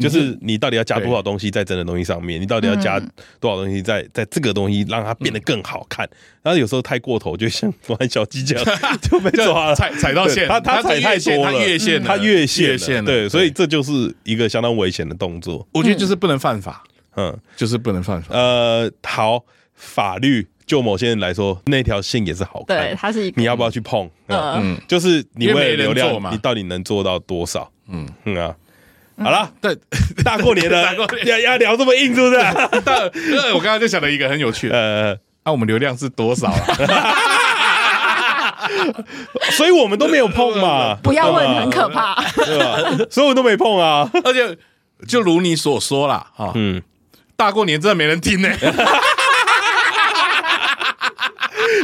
[0.01, 2.99] 就是你到底要加多少东西在真的东西上面，你到底要加
[3.38, 6.09] 多少东西在在这个东西让它变得更好看。
[6.43, 8.64] 然后有时候太过头，就像玩小鸡这样
[9.03, 15.68] 就被抓了，踩踩到线，他他踩太多了，他越线，他越线，对，所以这就是一个相当危险的动作。
[15.72, 16.82] 我觉得就是不能犯法，
[17.16, 18.34] 嗯，就是不能犯法。
[18.34, 19.44] 呃，好，
[19.74, 20.48] 法律。
[20.64, 22.78] 就某些人来说，那条线也是好看。
[22.78, 23.38] 对，它是一个。
[23.40, 24.08] 你要不要去碰？
[24.28, 27.70] 嗯，嗯就是你为了流量，你到底能做到多少？
[27.88, 28.54] 嗯嗯啊，
[29.18, 29.76] 好了，对，
[30.24, 30.94] 大过年的，
[31.26, 32.36] 要要聊这么硬，是不是？
[33.52, 36.64] 我刚刚就想了一个很有趣的，呃，那我们流量是多少啊？
[39.50, 40.94] 所以我们都没有碰嘛。
[41.02, 43.06] 不要问，很可怕，对吧？
[43.10, 44.08] 所以我都没碰啊。
[44.24, 44.56] 而且，
[45.06, 46.80] 就如你所说啦，哈，嗯，
[47.37, 48.49] 大过年真的没人听呢。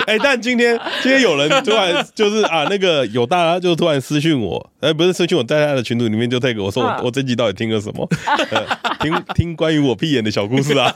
[0.06, 8.08] 哎、欸，但今天今天有人突然就是啊，那个有大家就突然私讯我，哎、欸，不是私讯我，在他的群组里面就 tag 我说我我这集到底听了什么？
[8.50, 8.64] 呃、
[9.00, 10.90] 听听关于我屁眼的小故事啊，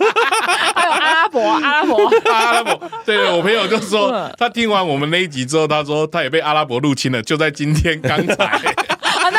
[0.75, 8.61] 还有阿拉伯阿拉伯阿拉伯，对，我朋友就说他听完我们那一集之后，他说他也被阿拉伯入侵了，就在今天刚才。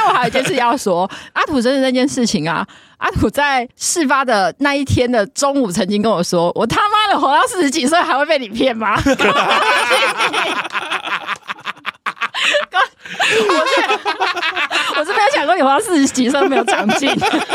[0.08, 2.66] 我还有一件事要说，阿土真的那件事情啊。
[2.98, 8.98] 阿土在事发的那一天的中午，曾经跟我说：“我他妈的活到四十几岁，还会被你骗吗？”
[13.14, 17.10] 我是我是没有想过你活到四十几岁没有长进，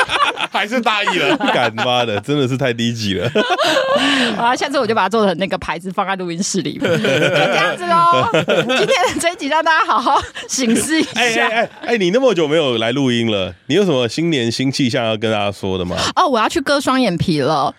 [0.53, 1.37] 还是大意了？
[1.53, 3.31] 敢妈的，真的是太低级了。
[4.39, 8.29] 啊，下次我就把它做成那个牌子放在录音室里面，就这样子喽。
[8.77, 11.11] 今天的这一集让大家好好醒思一下。
[11.17, 15.97] 哎哎哎哎，你那么久没有来录音了，你有什么新年新气象要跟大家说的吗？
[16.17, 17.75] 哦，我要去割双眼皮了。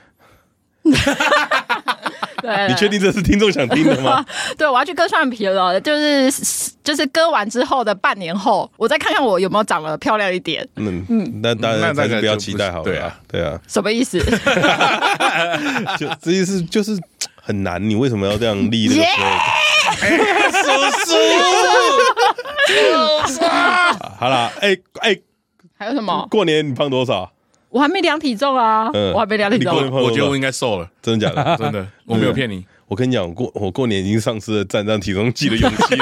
[2.41, 4.24] 对，你确定这是听众想听的吗？
[4.57, 6.32] 对，我要去割双眼皮了，就是
[6.84, 10.67] 就是割完之后的半年后，我再看看我有没有长得漂亮一点。
[10.76, 12.84] 嗯嗯，那当然还是不要期待好了。
[12.84, 13.59] 对啊，对啊。
[13.67, 14.20] 什么意思？
[15.97, 16.97] 就这意思就是
[17.41, 18.95] 很难，你为什么要这样立的？
[18.95, 19.01] 叔
[21.05, 21.15] 叔，
[24.17, 25.17] 好了，哎哎，
[25.78, 26.28] 还有什么？
[26.30, 27.32] 过年你胖多少？
[27.70, 29.89] 我还没量体重啊，我还没量体重。
[29.91, 31.57] 我觉得我应该瘦了，真的假的？
[31.57, 32.65] 真的，我没有骗你。
[32.88, 35.97] 我跟你讲，我过我过年已经丧失了站上体重计的勇气。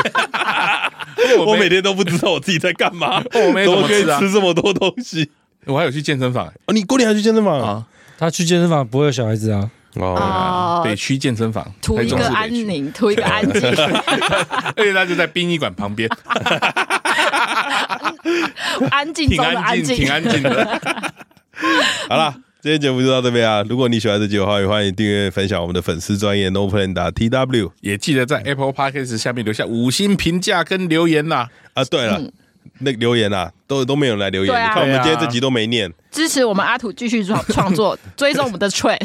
[1.45, 5.29] 我每天都不知道我自己在干嘛， 我没怎么可以吃这么多东西。
[5.65, 6.47] 我还有去健身房。
[6.65, 7.85] 哦，你过年还去健身房啊？
[8.17, 9.69] 他去健身房不会有小孩子啊。
[9.95, 13.61] 哦，北区健身房，图一个安宁，图一个安静。
[14.75, 16.07] 而且他就在殡仪馆旁边，
[18.91, 20.79] 安静，挺安静，挺安静的。
[22.09, 23.63] 好了，今天节目就到这边啊！
[23.67, 31.47] 如果你喜欢这集的话，也欢迎订阅、分享我们的粉丝专业 NoPlan.tw，也记得在 Apple Podcast 下面留下五星评价跟留言呐！
[31.73, 32.21] 啊，对了，
[32.79, 39.03] 那留言啊，都都没有人来留言，你看我们今天这集都没念，支持我们阿土继续创 创作，追踪我们的 Thread，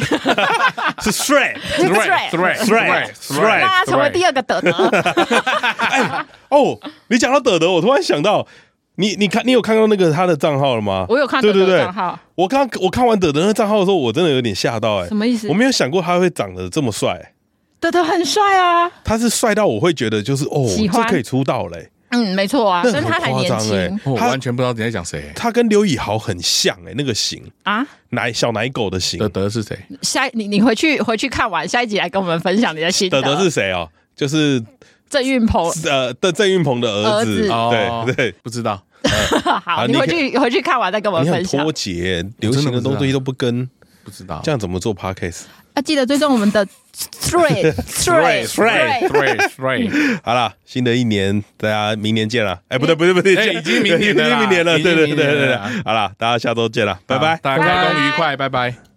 [1.03, 4.71] 是 Thread，Thread，Thread，Thread，让他成为第二个德德。
[5.79, 6.79] 哎，哦，
[7.09, 8.47] 你讲到德德，我突然想到。
[8.97, 11.07] 你你看，你有看到那个他的账号了吗？
[11.09, 12.19] 我有看，对对对，账号。
[12.35, 15.49] 我刚我看完德德那账号的时候，我真的有点吓到，哎，什么意思？
[15.49, 17.33] 我没有想过他会长得这么帅。
[17.81, 21.91] 德德很帅啊，他是帅到我会觉得就是哦，这可以出道嘞。
[22.11, 25.33] 嗯，没错啊，但他还年轻，我完全不知道你在讲谁。
[25.35, 29.19] 他跟刘以豪很像哎，那个型啊，奶小奶狗的型。
[29.19, 29.79] 德德是谁？
[30.03, 33.23] 下你你回去回去看完下一集来跟我们分享你的心得。
[33.23, 33.89] 德德是谁哦？
[34.15, 34.63] 就是
[35.13, 38.83] 郑运鹏呃的郑运鹏的儿子，对对，不知道。
[39.63, 41.63] 好，你回去回去看完再跟我们分享。
[41.63, 43.69] 脱节，流行的东西都不跟，
[44.03, 45.43] 不知道这样怎么做 Podcast？
[45.75, 50.21] 要记得追踪我们的 three three Thread Thread Thread。
[50.23, 52.59] 好了，新的一年大家明年见了。
[52.69, 55.57] 哎，不对不对不对，已经明年了，已经明年了，对对对对对。
[55.85, 58.92] 好了，大家下周见了，拜拜，大家开工愉快，拜拜。